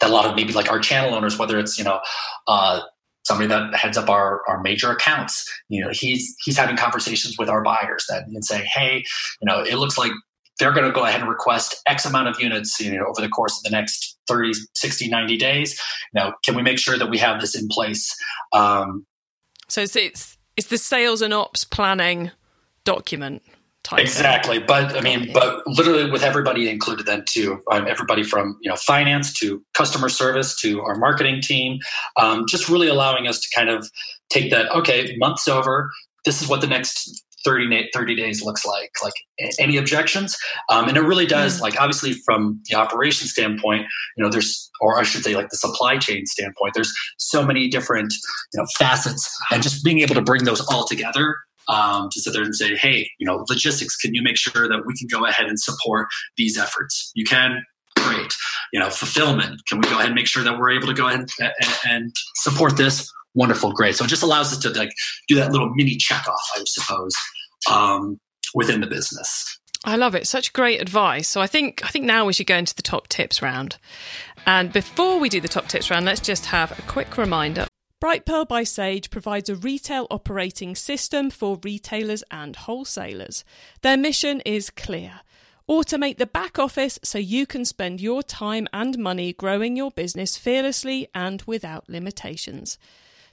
that 0.00 0.10
a 0.10 0.12
lot 0.12 0.26
of 0.26 0.34
maybe 0.34 0.52
like 0.52 0.70
our 0.70 0.80
channel 0.80 1.14
owners, 1.14 1.38
whether 1.38 1.58
it's 1.58 1.78
you 1.78 1.84
know. 1.84 2.00
Uh, 2.46 2.80
somebody 3.24 3.46
that 3.46 3.72
heads 3.72 3.96
up 3.96 4.10
our, 4.10 4.42
our 4.48 4.60
major 4.62 4.90
accounts 4.90 5.48
you 5.68 5.80
know 5.80 5.90
he's 5.92 6.34
he's 6.44 6.56
having 6.56 6.76
conversations 6.76 7.38
with 7.38 7.48
our 7.48 7.62
buyers 7.62 8.04
that 8.08 8.24
and 8.26 8.44
saying 8.44 8.66
hey 8.74 8.96
you 9.40 9.46
know 9.46 9.60
it 9.62 9.76
looks 9.76 9.96
like 9.96 10.10
they're 10.58 10.72
going 10.72 10.86
to 10.86 10.92
go 10.92 11.04
ahead 11.04 11.20
and 11.20 11.28
request 11.28 11.80
X 11.86 12.04
amount 12.04 12.28
of 12.28 12.40
units 12.40 12.78
you 12.80 12.96
know, 12.96 13.06
over 13.06 13.20
the 13.20 13.28
course 13.28 13.56
of 13.58 13.64
the 13.64 13.76
next 13.76 14.18
30, 14.28 14.52
60, 14.74 15.08
90 15.08 15.36
days. 15.36 15.80
Now, 16.14 16.34
can 16.44 16.54
we 16.54 16.62
make 16.62 16.78
sure 16.78 16.98
that 16.98 17.10
we 17.10 17.18
have 17.18 17.40
this 17.40 17.54
in 17.54 17.68
place? 17.68 18.14
Um, 18.52 19.06
so 19.68 19.80
it's, 19.80 19.96
it's, 19.96 20.38
it's 20.56 20.68
the 20.68 20.78
sales 20.78 21.22
and 21.22 21.32
ops 21.32 21.64
planning 21.64 22.30
document. 22.84 23.42
exactly, 23.92 24.58
thing. 24.58 24.66
but 24.66 24.96
I 24.96 25.00
mean, 25.00 25.32
but 25.32 25.66
literally 25.66 26.10
with 26.10 26.22
everybody 26.22 26.68
included, 26.68 27.06
then 27.06 27.24
too, 27.26 27.60
um, 27.70 27.86
everybody 27.88 28.22
from 28.22 28.56
you 28.60 28.70
know 28.70 28.76
finance 28.76 29.32
to 29.40 29.62
customer 29.74 30.08
service 30.08 30.54
to 30.60 30.80
our 30.82 30.94
marketing 30.94 31.40
team, 31.40 31.80
um, 32.16 32.44
just 32.46 32.68
really 32.68 32.86
allowing 32.86 33.26
us 33.26 33.40
to 33.40 33.48
kind 33.54 33.68
of 33.68 33.90
take 34.30 34.50
that. 34.50 34.70
Okay, 34.72 35.16
months 35.16 35.48
over. 35.48 35.90
This 36.24 36.40
is 36.40 36.48
what 36.48 36.60
the 36.60 36.68
next 36.68 37.24
30, 37.44 37.90
30 37.92 38.16
days 38.16 38.42
looks 38.42 38.64
like. 38.64 38.90
Like 39.02 39.14
any 39.58 39.76
objections? 39.76 40.36
Um, 40.68 40.88
and 40.88 40.96
it 40.96 41.02
really 41.02 41.26
does, 41.26 41.58
mm. 41.58 41.62
like 41.62 41.80
obviously 41.80 42.12
from 42.12 42.60
the 42.68 42.76
operation 42.76 43.26
standpoint, 43.28 43.86
you 44.16 44.24
know, 44.24 44.30
there's, 44.30 44.70
or 44.80 44.98
I 44.98 45.02
should 45.02 45.24
say 45.24 45.34
like 45.34 45.48
the 45.48 45.56
supply 45.56 45.98
chain 45.98 46.26
standpoint, 46.26 46.74
there's 46.74 46.92
so 47.18 47.44
many 47.44 47.68
different, 47.68 48.12
you 48.52 48.60
know, 48.60 48.66
facets 48.78 49.28
and 49.50 49.62
just 49.62 49.84
being 49.84 50.00
able 50.00 50.14
to 50.14 50.22
bring 50.22 50.44
those 50.44 50.60
all 50.68 50.86
together 50.86 51.36
um, 51.68 52.08
to 52.10 52.20
sit 52.20 52.32
there 52.32 52.42
and 52.42 52.54
say, 52.54 52.76
hey, 52.76 53.10
you 53.18 53.26
know, 53.26 53.44
logistics, 53.48 53.96
can 53.96 54.14
you 54.14 54.22
make 54.22 54.36
sure 54.36 54.68
that 54.68 54.82
we 54.86 54.94
can 54.94 55.08
go 55.08 55.26
ahead 55.26 55.46
and 55.46 55.58
support 55.60 56.08
these 56.36 56.58
efforts? 56.58 57.12
You 57.14 57.24
can, 57.24 57.64
great. 57.96 58.32
You 58.72 58.80
know, 58.80 58.90
fulfillment, 58.90 59.62
can 59.68 59.78
we 59.78 59.88
go 59.88 59.94
ahead 59.94 60.06
and 60.06 60.14
make 60.14 60.26
sure 60.26 60.42
that 60.42 60.58
we're 60.58 60.70
able 60.70 60.88
to 60.88 60.94
go 60.94 61.08
ahead 61.08 61.20
and, 61.20 61.30
and, 61.40 61.78
and 61.88 62.12
support 62.36 62.76
this? 62.76 63.10
Wonderful, 63.34 63.72
great. 63.72 63.96
So 63.96 64.04
it 64.04 64.08
just 64.08 64.22
allows 64.22 64.52
us 64.52 64.58
to 64.58 64.70
like 64.70 64.92
do 65.28 65.36
that 65.36 65.52
little 65.52 65.70
mini 65.74 65.96
check 65.96 66.26
off, 66.28 66.50
I 66.56 66.62
suppose, 66.66 67.14
um, 67.70 68.18
within 68.54 68.80
the 68.80 68.86
business. 68.86 69.58
I 69.84 69.96
love 69.96 70.14
it. 70.14 70.28
Such 70.28 70.52
great 70.52 70.80
advice. 70.80 71.28
So 71.28 71.40
I 71.40 71.46
think 71.46 71.84
I 71.84 71.88
think 71.88 72.04
now 72.04 72.24
we 72.24 72.32
should 72.32 72.46
go 72.46 72.56
into 72.56 72.74
the 72.74 72.82
top 72.82 73.08
tips 73.08 73.42
round. 73.42 73.78
And 74.46 74.72
before 74.72 75.18
we 75.18 75.28
do 75.28 75.40
the 75.40 75.48
top 75.48 75.68
tips 75.68 75.90
round, 75.90 76.04
let's 76.06 76.20
just 76.20 76.46
have 76.46 76.78
a 76.78 76.82
quick 76.82 77.16
reminder. 77.16 77.66
Brightpearl 78.02 78.48
by 78.48 78.64
Sage 78.64 79.10
provides 79.10 79.48
a 79.48 79.54
retail 79.54 80.08
operating 80.10 80.74
system 80.74 81.30
for 81.30 81.60
retailers 81.62 82.24
and 82.32 82.56
wholesalers. 82.56 83.44
Their 83.82 83.96
mission 83.96 84.40
is 84.40 84.70
clear. 84.70 85.20
Automate 85.70 86.18
the 86.18 86.26
back 86.26 86.58
office 86.58 86.98
so 87.04 87.18
you 87.18 87.46
can 87.46 87.64
spend 87.64 88.00
your 88.00 88.22
time 88.24 88.66
and 88.72 88.98
money 88.98 89.32
growing 89.32 89.76
your 89.76 89.92
business 89.92 90.36
fearlessly 90.36 91.06
and 91.14 91.42
without 91.42 91.88
limitations. 91.88 92.76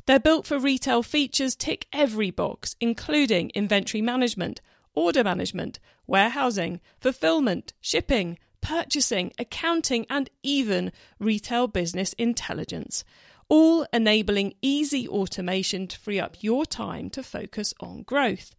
They're 0.06 0.20
built 0.20 0.46
for 0.46 0.58
retail 0.58 1.04
features 1.04 1.56
tick 1.56 1.88
every 1.94 2.32
box, 2.32 2.76
including 2.80 3.52
inventory 3.54 4.02
management, 4.02 4.62
order 4.96 5.24
management, 5.24 5.80
warehousing, 6.08 6.82
fulfillment, 7.00 7.74
shipping, 7.80 8.38
purchasing, 8.62 9.32
accounting, 9.38 10.06
and 10.10 10.30
even 10.44 10.92
retail 11.20 11.68
business 11.68 12.14
intelligence, 12.14 13.04
all 13.48 13.86
enabling 13.94 14.54
easy 14.62 15.08
automation 15.08 15.88
to 15.88 15.98
free 15.98 16.20
up 16.20 16.38
your 16.42 16.66
time 16.66 17.10
to 17.10 17.24
focus 17.24 17.74
on 17.80 18.04
growth. 18.04 18.56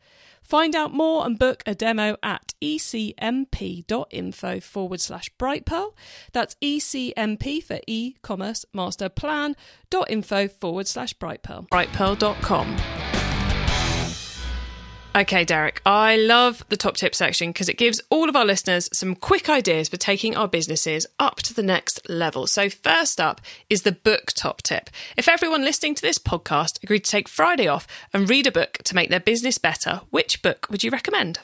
Find 0.50 0.74
out 0.74 0.92
more 0.92 1.24
and 1.24 1.38
book 1.38 1.62
a 1.64 1.76
demo 1.76 2.16
at 2.24 2.54
ecmp.info 2.60 4.58
forward 4.58 5.00
slash 5.00 5.30
brightpearl. 5.38 5.94
That's 6.32 6.56
ecmp 6.56 7.62
for 7.62 7.78
e-commerce 7.86 8.66
master 8.74 9.08
plan.info 9.08 10.48
forward 10.48 10.88
slash 10.88 11.14
brightpearl. 11.14 11.68
brightpearl.com. 11.68 13.19
Okay, 15.12 15.44
Derek, 15.44 15.82
I 15.84 16.16
love 16.16 16.64
the 16.68 16.76
top 16.76 16.96
tip 16.96 17.16
section 17.16 17.50
because 17.50 17.68
it 17.68 17.76
gives 17.76 18.00
all 18.10 18.28
of 18.28 18.36
our 18.36 18.44
listeners 18.44 18.88
some 18.92 19.16
quick 19.16 19.48
ideas 19.48 19.88
for 19.88 19.96
taking 19.96 20.36
our 20.36 20.46
businesses 20.46 21.04
up 21.18 21.38
to 21.38 21.52
the 21.52 21.64
next 21.64 22.08
level. 22.08 22.46
So, 22.46 22.70
first 22.70 23.20
up 23.20 23.40
is 23.68 23.82
the 23.82 23.90
book 23.90 24.26
top 24.36 24.62
tip. 24.62 24.88
If 25.16 25.26
everyone 25.26 25.64
listening 25.64 25.96
to 25.96 26.02
this 26.02 26.18
podcast 26.18 26.80
agreed 26.84 27.02
to 27.04 27.10
take 27.10 27.28
Friday 27.28 27.66
off 27.66 27.88
and 28.12 28.30
read 28.30 28.46
a 28.46 28.52
book 28.52 28.78
to 28.84 28.94
make 28.94 29.10
their 29.10 29.18
business 29.18 29.58
better, 29.58 30.02
which 30.10 30.42
book 30.42 30.68
would 30.70 30.84
you 30.84 30.92
recommend? 30.92 31.40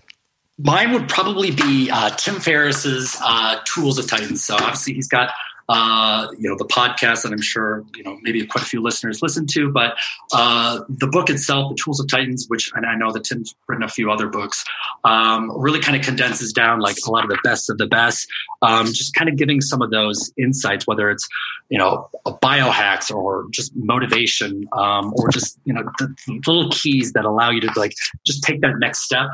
Mine 0.58 0.92
would 0.92 1.08
probably 1.08 1.50
be 1.50 1.90
uh, 1.90 2.10
Tim 2.10 2.36
Ferriss's 2.36 3.16
uh, 3.20 3.60
Tools 3.64 3.98
of 3.98 4.06
Titans. 4.06 4.44
So, 4.44 4.54
obviously, 4.54 4.94
he's 4.94 5.08
got 5.08 5.32
uh, 5.68 6.28
you 6.38 6.48
know, 6.48 6.56
the 6.56 6.64
podcast 6.64 7.22
that 7.22 7.32
I'm 7.32 7.40
sure, 7.40 7.84
you 7.96 8.04
know, 8.04 8.18
maybe 8.22 8.44
quite 8.46 8.62
a 8.62 8.66
few 8.66 8.80
listeners 8.80 9.20
listen 9.22 9.46
to, 9.48 9.70
but 9.70 9.96
uh, 10.32 10.80
the 10.88 11.08
book 11.08 11.28
itself, 11.28 11.70
The 11.70 11.82
Tools 11.82 12.00
of 12.00 12.08
Titans, 12.08 12.46
which 12.48 12.70
and 12.74 12.86
I 12.86 12.94
know 12.94 13.12
that 13.12 13.24
Tim's 13.24 13.54
written 13.66 13.82
a 13.82 13.88
few 13.88 14.10
other 14.10 14.28
books, 14.28 14.64
um, 15.04 15.50
really 15.56 15.80
kind 15.80 15.96
of 15.96 16.04
condenses 16.04 16.52
down 16.52 16.80
like 16.80 16.96
a 17.06 17.10
lot 17.10 17.24
of 17.24 17.30
the 17.30 17.38
best 17.42 17.68
of 17.68 17.78
the 17.78 17.86
best, 17.86 18.28
um, 18.62 18.86
just 18.86 19.14
kind 19.14 19.28
of 19.28 19.36
giving 19.36 19.60
some 19.60 19.82
of 19.82 19.90
those 19.90 20.32
insights, 20.38 20.86
whether 20.86 21.10
it's, 21.10 21.26
you 21.68 21.78
know, 21.78 22.08
biohacks 22.26 23.12
or 23.12 23.46
just 23.50 23.74
motivation 23.74 24.68
um, 24.72 25.12
or 25.16 25.30
just, 25.30 25.58
you 25.64 25.72
know, 25.72 25.82
the, 25.98 26.14
the 26.26 26.40
little 26.46 26.70
keys 26.70 27.12
that 27.12 27.24
allow 27.24 27.50
you 27.50 27.60
to 27.60 27.70
like 27.76 27.92
just 28.24 28.44
take 28.44 28.60
that 28.60 28.74
next 28.78 29.00
step 29.00 29.28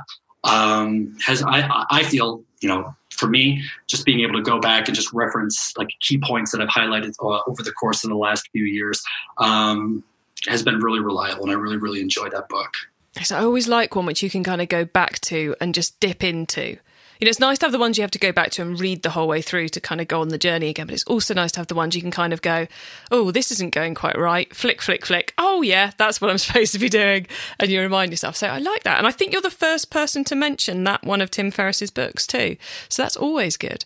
um, 0.44 1.16
has 1.24 1.42
I, 1.42 1.86
I 1.90 2.02
feel 2.02 2.42
you 2.60 2.68
know 2.68 2.94
for 3.12 3.28
me, 3.28 3.62
just 3.86 4.04
being 4.04 4.20
able 4.20 4.34
to 4.34 4.42
go 4.42 4.60
back 4.60 4.88
and 4.88 4.94
just 4.94 5.12
reference 5.12 5.72
like 5.76 5.88
key 6.00 6.18
points 6.18 6.52
that 6.52 6.60
I've 6.60 6.68
highlighted 6.68 7.14
uh, 7.22 7.40
over 7.46 7.62
the 7.62 7.72
course 7.72 8.04
of 8.04 8.10
the 8.10 8.16
last 8.16 8.48
few 8.52 8.64
years 8.64 9.02
um, 9.38 10.02
has 10.48 10.62
been 10.62 10.80
really 10.80 11.00
reliable, 11.00 11.44
and 11.44 11.52
I 11.52 11.54
really, 11.54 11.76
really 11.76 12.00
enjoy 12.00 12.28
that 12.30 12.48
book. 12.48 12.74
So 13.22 13.36
I 13.36 13.42
always 13.42 13.68
like 13.68 13.94
one 13.94 14.06
which 14.06 14.22
you 14.22 14.30
can 14.30 14.42
kind 14.42 14.62
of 14.62 14.68
go 14.68 14.84
back 14.84 15.20
to 15.20 15.54
and 15.60 15.74
just 15.74 16.00
dip 16.00 16.24
into 16.24 16.78
you 17.22 17.26
know, 17.26 17.30
it's 17.30 17.38
nice 17.38 17.58
to 17.58 17.66
have 17.66 17.72
the 17.72 17.78
ones 17.78 17.96
you 17.96 18.02
have 18.02 18.10
to 18.10 18.18
go 18.18 18.32
back 18.32 18.50
to 18.50 18.62
and 18.62 18.80
read 18.80 19.02
the 19.04 19.10
whole 19.10 19.28
way 19.28 19.40
through 19.40 19.68
to 19.68 19.80
kind 19.80 20.00
of 20.00 20.08
go 20.08 20.20
on 20.20 20.30
the 20.30 20.38
journey 20.38 20.68
again. 20.68 20.88
But 20.88 20.94
it's 20.94 21.04
also 21.04 21.32
nice 21.34 21.52
to 21.52 21.60
have 21.60 21.68
the 21.68 21.74
ones 21.76 21.94
you 21.94 22.02
can 22.02 22.10
kind 22.10 22.32
of 22.32 22.42
go, 22.42 22.66
oh, 23.12 23.30
this 23.30 23.52
isn't 23.52 23.72
going 23.72 23.94
quite 23.94 24.18
right. 24.18 24.52
Flick, 24.52 24.82
flick, 24.82 25.06
flick. 25.06 25.32
Oh, 25.38 25.62
yeah, 25.62 25.92
that's 25.98 26.20
what 26.20 26.32
I'm 26.32 26.38
supposed 26.38 26.72
to 26.72 26.80
be 26.80 26.88
doing. 26.88 27.28
And 27.60 27.70
you 27.70 27.80
remind 27.80 28.10
yourself. 28.10 28.34
So 28.34 28.48
I 28.48 28.58
like 28.58 28.82
that. 28.82 28.98
And 28.98 29.06
I 29.06 29.12
think 29.12 29.30
you're 29.30 29.40
the 29.40 29.50
first 29.50 29.88
person 29.88 30.24
to 30.24 30.34
mention 30.34 30.82
that 30.82 31.04
one 31.04 31.20
of 31.20 31.30
Tim 31.30 31.52
Ferriss's 31.52 31.92
books 31.92 32.26
too. 32.26 32.56
So 32.88 33.04
that's 33.04 33.16
always 33.16 33.56
good. 33.56 33.84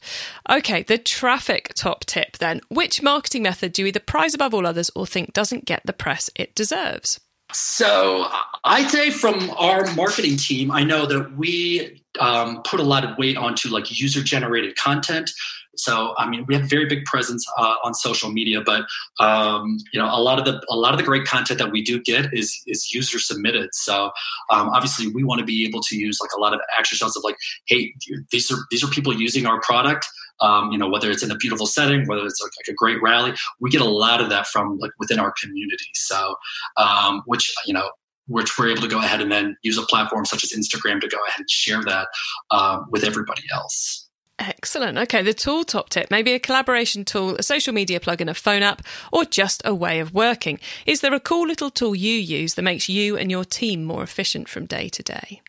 Okay, 0.49 0.83
the 0.83 0.96
traffic 0.96 1.75
top 1.75 2.07
tip 2.07 2.38
then. 2.38 2.62
Which 2.70 3.03
marketing 3.03 3.42
method 3.42 3.75
do 3.75 3.83
you 3.83 3.88
either 3.88 4.01
prize 4.01 4.33
above 4.33 4.55
all 4.55 4.66
others 4.66 4.90
or 4.96 5.07
think 5.07 5.35
doesn't 5.35 5.66
get 5.66 5.83
the 5.85 5.92
press 5.92 6.31
it 6.37 6.55
deserves? 6.55 7.20
So 7.53 8.29
I'd 8.64 8.90
say 8.90 9.11
from 9.11 9.51
our 9.51 9.92
marketing 9.94 10.37
team, 10.37 10.70
I 10.70 10.83
know 10.83 11.07
that 11.07 11.37
we 11.37 12.03
um, 12.20 12.62
put 12.62 12.81
a 12.81 12.85
lot 12.85 13.05
of 13.05 13.16
weight 13.18 13.37
onto 13.37 13.68
like 13.68 13.98
user 13.98 14.22
generated 14.22 14.76
content. 14.76 15.31
So 15.79 16.14
I 16.16 16.29
mean, 16.29 16.44
we 16.46 16.55
have 16.55 16.64
a 16.64 16.68
very 16.68 16.87
big 16.87 17.05
presence 17.05 17.44
uh, 17.59 17.74
on 17.85 17.94
social 17.94 18.31
media, 18.31 18.61
but 18.64 18.87
um, 19.20 19.79
you 19.92 20.00
know, 20.00 20.07
a 20.07 20.20
lot 20.20 20.38
of 20.38 20.44
the 20.44 20.64
a 20.70 20.76
lot 20.76 20.92
of 20.92 20.98
the 20.98 21.05
great 21.05 21.26
content 21.26 21.59
that 21.59 21.70
we 21.70 21.83
do 21.83 22.00
get 22.00 22.33
is 22.33 22.62
is 22.66 22.92
user 22.92 23.18
submitted. 23.18 23.70
So 23.72 24.07
um, 24.50 24.70
obviously, 24.70 25.09
we 25.09 25.24
want 25.24 25.40
to 25.40 25.44
be 25.44 25.66
able 25.66 25.81
to 25.83 25.96
use 25.96 26.18
like 26.20 26.31
a 26.37 26.40
lot 26.40 26.55
of 26.55 26.61
action 26.79 26.96
shots 26.96 27.16
of 27.16 27.24
like, 27.24 27.37
hey, 27.66 27.94
these 28.31 28.50
are 28.50 28.59
these 28.70 28.83
are 28.83 28.88
people 28.88 29.14
using 29.14 29.46
our 29.46 29.61
product. 29.61 30.07
Um, 30.40 30.70
you 30.70 30.76
know, 30.76 30.88
whether 30.88 31.11
it's 31.11 31.22
in 31.22 31.31
a 31.31 31.37
beautiful 31.37 31.64
setting, 31.64 32.07
whether 32.07 32.26
it's 32.26 32.42
like, 32.42 32.52
like, 32.59 32.70
a 32.70 32.76
great 32.76 33.00
rally, 33.00 33.33
we 33.59 33.70
get 33.70 33.81
a 33.81 33.88
lot 33.88 34.20
of 34.20 34.29
that 34.29 34.46
from 34.46 34.79
like 34.79 34.90
within 34.98 35.18
our 35.18 35.33
community. 35.42 35.88
So, 35.94 36.35
um, 36.76 37.22
which 37.24 37.50
you 37.64 37.72
know, 37.72 37.88
which 38.29 38.59
we're 38.59 38.69
able 38.69 38.83
to 38.83 38.89
go 38.89 38.99
ahead 38.99 39.21
and 39.21 39.31
then 39.31 39.57
use 39.62 39.79
a 39.79 39.83
platform 39.83 40.25
such 40.25 40.45
as 40.45 40.53
Instagram 40.53 41.01
to 41.01 41.09
go 41.09 41.19
ahead 41.29 41.39
and 41.39 41.51
share 41.51 41.83
that 41.85 42.09
uh, 42.51 42.81
with 42.91 43.05
everybody 43.05 43.43
else. 43.53 44.09
Excellent. 44.39 44.99
Okay, 44.99 45.23
the 45.23 45.33
tool 45.33 45.65
top 45.65 45.89
tip 45.89 46.11
maybe 46.11 46.33
a 46.33 46.39
collaboration 46.39 47.05
tool, 47.07 47.37
a 47.37 47.43
social 47.43 47.73
media 47.73 47.99
plugin, 47.99 48.29
a 48.29 48.35
phone 48.35 48.62
app, 48.62 48.83
or 49.11 49.25
just 49.25 49.62
a 49.65 49.75
way 49.75 49.99
of 49.99 50.12
working. 50.12 50.61
Is 50.85 51.01
there 51.01 51.15
a 51.15 51.21
cool 51.21 51.47
little 51.47 51.71
tool 51.71 51.95
you 51.95 52.12
use 52.12 52.55
that 52.55 52.62
makes 52.62 52.89
you 52.89 53.17
and 53.17 53.31
your 53.31 53.45
team 53.45 53.85
more 53.85 54.03
efficient 54.03 54.49
from 54.49 54.67
day 54.67 54.91
to 54.91 55.03
day? 55.03 55.41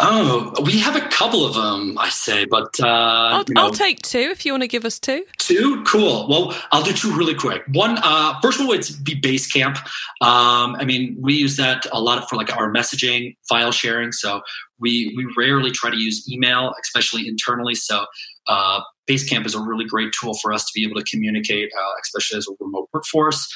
Oh, 0.00 0.52
we 0.64 0.78
have 0.78 0.94
a 0.94 1.00
couple 1.08 1.44
of 1.44 1.54
them, 1.54 1.98
I 1.98 2.08
say, 2.08 2.44
but 2.44 2.78
uh, 2.80 2.86
I'll, 2.86 3.44
you 3.48 3.54
know, 3.54 3.62
I'll 3.62 3.70
take 3.72 4.00
two 4.02 4.18
if 4.18 4.46
you 4.46 4.52
want 4.52 4.62
to 4.62 4.68
give 4.68 4.84
us 4.84 4.98
two. 5.00 5.24
Two, 5.38 5.82
cool. 5.84 6.28
Well, 6.28 6.56
I'll 6.70 6.84
do 6.84 6.92
two 6.92 7.16
really 7.16 7.34
quick. 7.34 7.62
One, 7.72 7.98
uh, 8.02 8.38
first 8.40 8.60
one 8.60 8.68
would 8.68 8.86
be 9.02 9.20
Basecamp. 9.20 9.76
Um, 10.20 10.76
I 10.76 10.84
mean, 10.84 11.16
we 11.20 11.34
use 11.34 11.56
that 11.56 11.86
a 11.92 12.00
lot 12.00 12.28
for 12.28 12.36
like 12.36 12.56
our 12.56 12.72
messaging, 12.72 13.36
file 13.48 13.72
sharing. 13.72 14.12
So 14.12 14.40
we 14.78 15.12
we 15.16 15.26
rarely 15.36 15.72
try 15.72 15.90
to 15.90 15.96
use 15.96 16.30
email, 16.30 16.74
especially 16.80 17.26
internally. 17.26 17.74
So 17.74 18.06
uh, 18.46 18.80
Basecamp 19.08 19.46
is 19.46 19.54
a 19.54 19.60
really 19.60 19.84
great 19.84 20.12
tool 20.12 20.34
for 20.40 20.52
us 20.52 20.64
to 20.66 20.70
be 20.74 20.84
able 20.84 21.00
to 21.00 21.10
communicate, 21.10 21.70
uh, 21.76 21.90
especially 22.02 22.38
as 22.38 22.46
a 22.48 22.52
remote 22.60 22.88
workforce. 22.92 23.52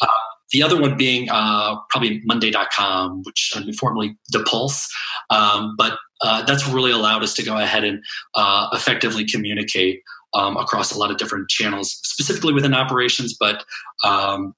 Uh, 0.00 0.06
the 0.52 0.62
other 0.62 0.80
one 0.80 0.96
being 0.96 1.28
uh, 1.30 1.76
probably 1.88 2.20
Monday.com, 2.24 3.22
which 3.24 3.54
formerly 3.78 4.16
daPulse. 4.32 4.86
Um, 5.30 5.74
but 5.76 5.98
uh, 6.22 6.42
that's 6.44 6.68
really 6.68 6.92
allowed 6.92 7.22
us 7.22 7.34
to 7.34 7.42
go 7.42 7.56
ahead 7.56 7.84
and 7.84 8.02
uh, 8.34 8.68
effectively 8.72 9.24
communicate 9.24 10.02
um, 10.34 10.56
across 10.56 10.92
a 10.92 10.98
lot 10.98 11.10
of 11.10 11.16
different 11.16 11.48
channels, 11.48 11.98
specifically 12.04 12.52
within 12.52 12.74
operations, 12.74 13.34
but 13.38 13.64
um, 14.04 14.54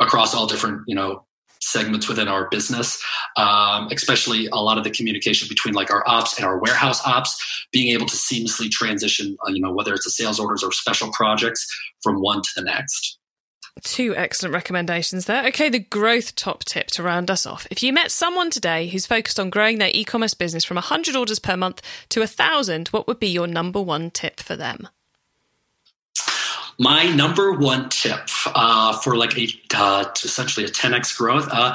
across 0.00 0.34
all 0.34 0.46
different, 0.46 0.82
you 0.86 0.94
know, 0.94 1.24
segments 1.60 2.08
within 2.08 2.28
our 2.28 2.48
business, 2.50 3.02
um, 3.36 3.88
especially 3.92 4.46
a 4.52 4.56
lot 4.56 4.78
of 4.78 4.84
the 4.84 4.90
communication 4.90 5.48
between 5.48 5.74
like 5.74 5.90
our 5.90 6.02
ops 6.06 6.36
and 6.38 6.46
our 6.46 6.58
warehouse 6.58 7.04
ops, 7.04 7.66
being 7.72 7.92
able 7.92 8.06
to 8.06 8.16
seamlessly 8.16 8.70
transition, 8.70 9.36
uh, 9.46 9.50
you 9.50 9.60
know, 9.60 9.72
whether 9.72 9.92
it's 9.92 10.06
a 10.06 10.10
sales 10.10 10.38
orders 10.38 10.62
or 10.62 10.72
special 10.72 11.10
projects 11.12 11.66
from 12.02 12.20
one 12.20 12.40
to 12.40 12.48
the 12.56 12.62
next. 12.62 13.17
Two 13.82 14.14
excellent 14.16 14.54
recommendations 14.54 15.26
there. 15.26 15.46
Okay, 15.46 15.68
the 15.68 15.78
growth 15.78 16.34
top 16.34 16.64
tip 16.64 16.88
to 16.88 17.02
round 17.02 17.30
us 17.30 17.46
off. 17.46 17.66
If 17.70 17.82
you 17.82 17.92
met 17.92 18.10
someone 18.10 18.50
today 18.50 18.88
who's 18.88 19.06
focused 19.06 19.38
on 19.38 19.50
growing 19.50 19.78
their 19.78 19.90
e 19.92 20.04
commerce 20.04 20.34
business 20.34 20.64
from 20.64 20.76
100 20.76 21.14
orders 21.16 21.38
per 21.38 21.56
month 21.56 21.82
to 22.10 22.20
1,000, 22.20 22.88
what 22.88 23.06
would 23.06 23.20
be 23.20 23.28
your 23.28 23.46
number 23.46 23.80
one 23.80 24.10
tip 24.10 24.40
for 24.40 24.56
them? 24.56 24.88
My 26.78 27.04
number 27.04 27.52
one 27.52 27.88
tip 27.88 28.28
uh, 28.46 28.96
for 28.98 29.16
like 29.16 29.36
a 29.36 29.48
uh, 29.74 30.04
essentially 30.22 30.64
a 30.64 30.68
10x 30.68 31.16
growth. 31.16 31.48
Uh, 31.50 31.74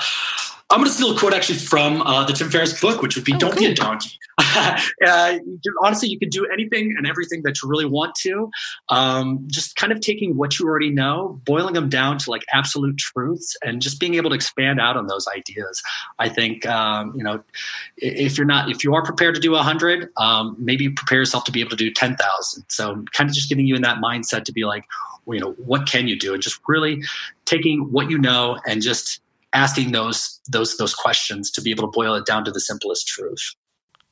I'm 0.69 0.79
going 0.79 0.89
to 0.89 0.93
steal 0.93 1.15
a 1.15 1.19
quote 1.19 1.33
actually 1.33 1.59
from 1.59 2.01
uh, 2.01 2.25
the 2.25 2.33
Tim 2.33 2.49
Ferriss 2.49 2.79
book, 2.79 3.01
which 3.01 3.15
would 3.15 3.25
be 3.25 3.33
oh, 3.33 3.37
"Don't 3.37 3.51
cool. 3.51 3.59
be 3.59 3.65
a 3.65 3.75
donkey." 3.75 4.17
uh, 4.39 5.37
honestly, 5.83 6.09
you 6.09 6.17
can 6.17 6.29
do 6.29 6.47
anything 6.51 6.95
and 6.97 7.05
everything 7.05 7.43
that 7.43 7.61
you 7.61 7.69
really 7.69 7.85
want 7.85 8.15
to. 8.15 8.49
Um, 8.89 9.43
just 9.47 9.75
kind 9.75 9.91
of 9.91 9.99
taking 9.99 10.35
what 10.35 10.57
you 10.57 10.65
already 10.65 10.89
know, 10.89 11.39
boiling 11.45 11.73
them 11.73 11.89
down 11.89 12.17
to 12.19 12.31
like 12.31 12.43
absolute 12.53 12.97
truths, 12.97 13.55
and 13.63 13.81
just 13.81 13.99
being 13.99 14.15
able 14.15 14.31
to 14.31 14.35
expand 14.35 14.79
out 14.79 14.97
on 14.97 15.07
those 15.07 15.27
ideas. 15.35 15.81
I 16.17 16.29
think 16.29 16.65
um, 16.65 17.13
you 17.15 17.23
know, 17.23 17.43
if 17.97 18.37
you're 18.37 18.47
not, 18.47 18.71
if 18.71 18.83
you 18.83 18.95
are 18.95 19.03
prepared 19.03 19.35
to 19.35 19.41
do 19.41 19.55
a 19.55 19.61
hundred, 19.61 20.09
um, 20.17 20.55
maybe 20.57 20.89
prepare 20.89 21.19
yourself 21.19 21.43
to 21.45 21.51
be 21.51 21.59
able 21.59 21.71
to 21.71 21.75
do 21.75 21.91
ten 21.91 22.15
thousand. 22.15 22.65
So, 22.69 23.03
kind 23.11 23.29
of 23.29 23.35
just 23.35 23.49
getting 23.49 23.67
you 23.67 23.75
in 23.75 23.81
that 23.83 23.97
mindset 23.97 24.45
to 24.45 24.51
be 24.51 24.65
like, 24.65 24.85
you 25.27 25.39
know, 25.39 25.51
what 25.53 25.87
can 25.87 26.07
you 26.07 26.17
do, 26.17 26.33
and 26.33 26.41
just 26.41 26.59
really 26.67 27.03
taking 27.45 27.91
what 27.91 28.09
you 28.09 28.17
know 28.17 28.57
and 28.65 28.81
just 28.81 29.19
asking 29.53 29.91
those 29.91 30.39
those 30.49 30.77
those 30.77 30.93
questions 30.93 31.51
to 31.51 31.61
be 31.61 31.71
able 31.71 31.83
to 31.83 31.91
boil 31.91 32.15
it 32.15 32.25
down 32.25 32.45
to 32.45 32.51
the 32.51 32.59
simplest 32.59 33.07
truth. 33.07 33.53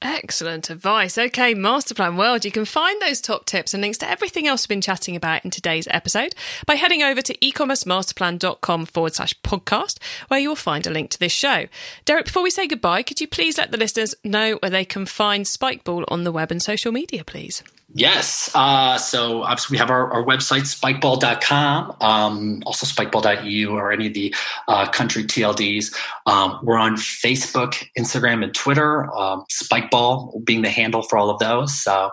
Excellent 0.03 0.71
advice. 0.71 1.15
Okay, 1.15 1.53
Masterplan 1.53 2.17
World. 2.17 2.43
You 2.43 2.51
can 2.51 2.65
find 2.65 2.99
those 2.99 3.21
top 3.21 3.45
tips 3.45 3.75
and 3.75 3.81
links 3.81 3.99
to 3.99 4.09
everything 4.09 4.47
else 4.47 4.63
we've 4.63 4.69
been 4.69 4.81
chatting 4.81 5.15
about 5.15 5.45
in 5.45 5.51
today's 5.51 5.87
episode 5.91 6.33
by 6.65 6.73
heading 6.73 7.03
over 7.03 7.21
to 7.21 7.37
ecommercemasterplan.com 7.37 8.87
forward 8.87 9.13
slash 9.13 9.39
podcast, 9.41 9.99
where 10.27 10.39
you'll 10.39 10.55
find 10.55 10.87
a 10.87 10.91
link 10.91 11.11
to 11.11 11.19
this 11.19 11.31
show. 11.31 11.67
Derek, 12.05 12.25
before 12.25 12.41
we 12.41 12.49
say 12.49 12.67
goodbye, 12.67 13.03
could 13.03 13.21
you 13.21 13.27
please 13.27 13.59
let 13.59 13.71
the 13.71 13.77
listeners 13.77 14.15
know 14.23 14.55
where 14.55 14.71
they 14.71 14.85
can 14.85 15.05
find 15.05 15.45
Spikeball 15.45 16.05
on 16.07 16.23
the 16.23 16.31
web 16.31 16.49
and 16.49 16.63
social 16.63 16.91
media, 16.91 17.23
please? 17.23 17.61
Yes. 17.93 18.49
Uh, 18.55 18.97
so 18.97 19.43
obviously 19.43 19.75
we 19.75 19.77
have 19.79 19.89
our, 19.89 20.11
our 20.13 20.23
website, 20.23 20.61
spikeball.com, 20.61 21.95
um, 21.99 22.63
also 22.65 22.85
spikeball.eu 22.85 23.69
or 23.69 23.91
any 23.91 24.07
of 24.07 24.13
the 24.13 24.33
uh, 24.67 24.89
country 24.89 25.23
TLDs. 25.23 25.93
Um, 26.25 26.59
we're 26.63 26.77
on 26.77 26.95
Facebook, 26.95 27.85
Instagram, 27.97 28.43
and 28.43 28.53
Twitter, 28.53 29.13
um, 29.13 29.43
Spikeball 29.51 30.45
being 30.45 30.61
the 30.61 30.69
handle 30.69 31.01
for 31.01 31.17
all 31.17 31.29
of 31.29 31.39
those. 31.39 31.81
So 31.81 32.11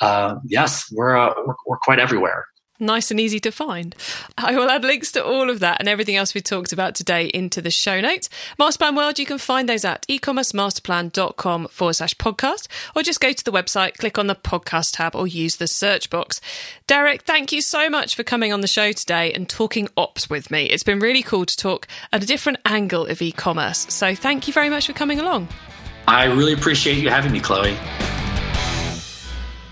uh, 0.00 0.36
yes, 0.44 0.86
we're, 0.92 1.16
uh, 1.16 1.34
we're, 1.44 1.54
we're 1.66 1.78
quite 1.78 1.98
everywhere 1.98 2.46
nice 2.78 3.10
and 3.10 3.20
easy 3.20 3.40
to 3.40 3.50
find. 3.50 3.94
I 4.36 4.54
will 4.56 4.70
add 4.70 4.84
links 4.84 5.12
to 5.12 5.24
all 5.24 5.50
of 5.50 5.60
that 5.60 5.80
and 5.80 5.88
everything 5.88 6.16
else 6.16 6.34
we 6.34 6.40
talked 6.40 6.72
about 6.72 6.94
today 6.94 7.26
into 7.26 7.60
the 7.60 7.70
show 7.70 8.00
notes. 8.00 8.28
Masterplan 8.58 8.96
World, 8.96 9.18
you 9.18 9.26
can 9.26 9.38
find 9.38 9.68
those 9.68 9.84
at 9.84 10.06
ecommercemasterplan.com 10.08 11.68
forward 11.68 11.94
slash 11.94 12.14
podcast, 12.14 12.68
or 12.94 13.02
just 13.02 13.20
go 13.20 13.32
to 13.32 13.44
the 13.44 13.52
website, 13.52 13.98
click 13.98 14.18
on 14.18 14.26
the 14.26 14.34
podcast 14.34 14.96
tab, 14.96 15.14
or 15.14 15.26
use 15.26 15.56
the 15.56 15.68
search 15.68 16.10
box. 16.10 16.40
Derek, 16.86 17.22
thank 17.22 17.52
you 17.52 17.60
so 17.60 17.88
much 17.88 18.14
for 18.14 18.22
coming 18.22 18.52
on 18.52 18.60
the 18.60 18.66
show 18.66 18.92
today 18.92 19.32
and 19.32 19.48
talking 19.48 19.88
ops 19.96 20.30
with 20.30 20.50
me. 20.50 20.64
It's 20.66 20.82
been 20.82 21.00
really 21.00 21.22
cool 21.22 21.46
to 21.46 21.56
talk 21.56 21.86
at 22.12 22.22
a 22.22 22.26
different 22.26 22.58
angle 22.64 23.06
of 23.06 23.22
e 23.22 23.32
commerce. 23.32 23.86
So 23.88 24.14
thank 24.14 24.46
you 24.46 24.52
very 24.52 24.70
much 24.70 24.86
for 24.86 24.92
coming 24.92 25.18
along. 25.20 25.48
I 26.08 26.24
really 26.26 26.52
appreciate 26.52 26.98
you 26.98 27.10
having 27.10 27.32
me, 27.32 27.40
Chloe. 27.40 27.76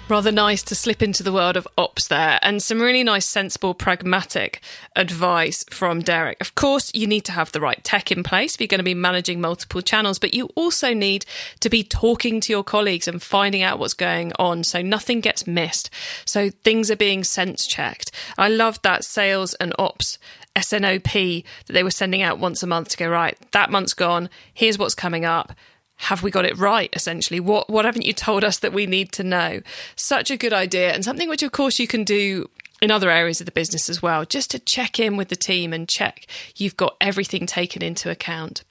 Rather 0.06 0.30
nice 0.30 0.62
to 0.62 0.74
slip 0.74 1.02
into 1.02 1.22
the 1.22 1.32
world 1.32 1.56
of 1.56 1.66
ops 1.78 2.08
there, 2.08 2.38
and 2.42 2.62
some 2.62 2.78
really 2.78 3.02
nice, 3.02 3.24
sensible, 3.24 3.72
pragmatic 3.72 4.60
advice 4.94 5.64
from 5.70 6.02
Derek. 6.02 6.38
Of 6.42 6.54
course, 6.54 6.92
you 6.92 7.06
need 7.06 7.24
to 7.24 7.32
have 7.32 7.52
the 7.52 7.60
right 7.60 7.82
tech 7.82 8.12
in 8.12 8.22
place 8.22 8.54
if 8.54 8.60
you're 8.60 8.68
going 8.68 8.80
to 8.80 8.84
be 8.84 8.92
managing 8.92 9.40
multiple 9.40 9.80
channels, 9.80 10.18
but 10.18 10.34
you 10.34 10.50
also 10.56 10.92
need 10.92 11.24
to 11.60 11.70
be 11.70 11.82
talking 11.82 12.38
to 12.42 12.52
your 12.52 12.62
colleagues 12.62 13.08
and 13.08 13.22
finding 13.22 13.62
out 13.62 13.78
what's 13.78 13.94
going 13.94 14.30
on 14.38 14.62
so 14.62 14.82
nothing 14.82 15.22
gets 15.22 15.46
missed. 15.46 15.88
So 16.26 16.50
things 16.50 16.90
are 16.90 16.96
being 16.96 17.24
sense 17.24 17.66
checked. 17.66 18.12
I 18.36 18.50
love 18.50 18.82
that 18.82 19.04
sales 19.04 19.54
and 19.54 19.72
ops 19.78 20.18
SNOP 20.54 21.44
that 21.66 21.72
they 21.72 21.82
were 21.82 21.90
sending 21.90 22.20
out 22.20 22.38
once 22.38 22.62
a 22.62 22.66
month 22.66 22.90
to 22.90 22.98
go, 22.98 23.08
right, 23.08 23.38
that 23.52 23.70
month's 23.70 23.94
gone, 23.94 24.28
here's 24.52 24.78
what's 24.78 24.94
coming 24.94 25.24
up 25.24 25.54
have 25.96 26.22
we 26.22 26.30
got 26.30 26.44
it 26.44 26.58
right 26.58 26.90
essentially? 26.92 27.40
What 27.40 27.70
what 27.70 27.84
haven't 27.84 28.04
you 28.04 28.12
told 28.12 28.44
us 28.44 28.58
that 28.58 28.72
we 28.72 28.86
need 28.86 29.12
to 29.12 29.24
know? 29.24 29.60
Such 29.96 30.30
a 30.30 30.36
good 30.36 30.52
idea 30.52 30.92
and 30.92 31.04
something 31.04 31.28
which 31.28 31.42
of 31.42 31.52
course 31.52 31.78
you 31.78 31.86
can 31.86 32.04
do 32.04 32.50
in 32.82 32.90
other 32.90 33.10
areas 33.10 33.40
of 33.40 33.46
the 33.46 33.52
business 33.52 33.88
as 33.88 34.02
well. 34.02 34.24
Just 34.24 34.50
to 34.50 34.58
check 34.58 34.98
in 34.98 35.16
with 35.16 35.28
the 35.28 35.36
team 35.36 35.72
and 35.72 35.88
check 35.88 36.26
you've 36.56 36.76
got 36.76 36.96
everything 37.00 37.46
taken 37.46 37.82
into 37.82 38.10
account 38.10 38.64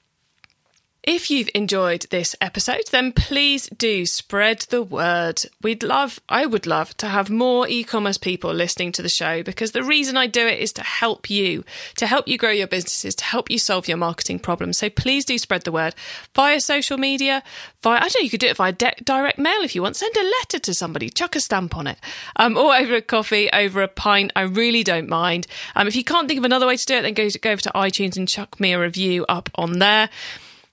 if 1.04 1.30
you've 1.30 1.50
enjoyed 1.54 2.06
this 2.12 2.34
episode, 2.40 2.84
then 2.92 3.12
please 3.12 3.68
do 3.78 4.06
spread 4.06 4.62
the 4.70 4.82
word. 4.82 5.42
We'd 5.62 5.84
love, 5.84 6.22
I 6.30 6.46
would 6.46 6.66
love 6.66 6.96
to 6.98 7.08
have 7.08 7.30
more 7.30 7.68
e 7.68 7.84
commerce 7.84 8.18
people 8.18 8.54
listening 8.54 8.94
to 8.94 9.02
the 9.02 9.10
show 9.10 9.44
because 9.44 9.74
the 9.74 9.84
reason 9.84 10.16
I 10.16 10.28
do 10.28 10.48
it 10.48 10.60
is 10.60 10.72
to 10.74 10.82
help 10.82 11.30
you, 11.30 11.66
to 11.98 12.08
help 12.08 12.30
you 12.30 12.38
grow 12.38 12.52
your 12.52 12.68
businesses, 12.68 13.16
to 13.16 13.26
help 13.26 13.52
you 13.52 13.60
solve 13.60 13.90
your 13.90 13.98
marketing 13.98 14.40
problems. 14.40 14.78
So 14.78 14.90
please 14.90 15.26
do 15.26 15.38
spread 15.38 15.64
the 15.64 15.74
word 15.74 15.94
via 16.36 16.62
social 16.62 16.98
media, 16.98 17.44
via, 17.82 17.98
I 17.98 18.00
don't 18.08 18.16
know, 18.16 18.24
you 18.24 18.30
could 18.30 18.40
do 18.40 18.48
it 18.48 18.56
via 18.56 18.72
de- 18.72 18.96
direct 19.04 19.38
mail 19.38 19.62
if 19.62 19.76
you 19.76 19.82
want. 19.82 19.98
Send 19.98 20.16
a 20.16 20.24
letter 20.24 20.60
to 20.60 20.74
somebody, 20.74 21.10
chuck 21.10 21.36
a 21.36 21.42
stamp 21.42 21.76
on 21.76 21.86
it, 21.86 21.98
um, 22.38 22.56
or 22.56 22.74
over 22.76 22.96
a 22.96 23.02
coffee, 23.02 23.50
over 23.52 23.82
a 23.82 23.90
pint. 23.90 24.32
I 24.38 24.44
really 24.44 24.86
don't 24.86 25.10
mind. 25.10 25.48
Um, 25.76 25.88
if 25.88 25.98
you 25.98 26.06
can't 26.06 26.30
think 26.30 26.38
of 26.38 26.46
another 26.46 26.66
way 26.66 26.78
to 26.78 26.86
do 26.86 26.96
it, 26.96 27.02
then 27.02 27.14
go, 27.14 27.28
go 27.42 27.52
over 27.52 27.62
to 27.62 27.72
iTunes 27.76 28.16
and 28.16 28.26
chuck 28.26 28.58
me 28.58 28.72
a 28.72 28.80
review 28.80 29.26
up 29.28 29.50
on 29.56 29.80
there 29.80 30.10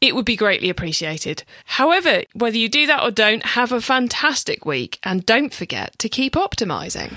it 0.00 0.14
would 0.14 0.24
be 0.24 0.36
greatly 0.36 0.70
appreciated. 0.70 1.42
However, 1.64 2.22
whether 2.32 2.56
you 2.56 2.68
do 2.68 2.86
that 2.86 3.02
or 3.02 3.10
don't, 3.10 3.44
have 3.44 3.72
a 3.72 3.80
fantastic 3.80 4.64
week 4.64 5.00
and 5.02 5.26
don't 5.26 5.52
forget 5.52 5.98
to 5.98 6.08
keep 6.08 6.34
optimizing. 6.34 7.12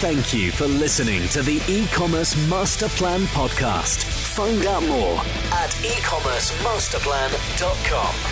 Thank 0.00 0.34
you 0.34 0.50
for 0.50 0.66
listening 0.66 1.28
to 1.28 1.42
the 1.42 1.62
e-commerce 1.68 2.34
master 2.48 2.88
plan 2.88 3.20
podcast. 3.26 4.02
Find 4.04 4.66
out 4.66 4.82
more 4.84 5.18
at 5.52 5.70
ecommercemasterplan.com. 5.82 8.30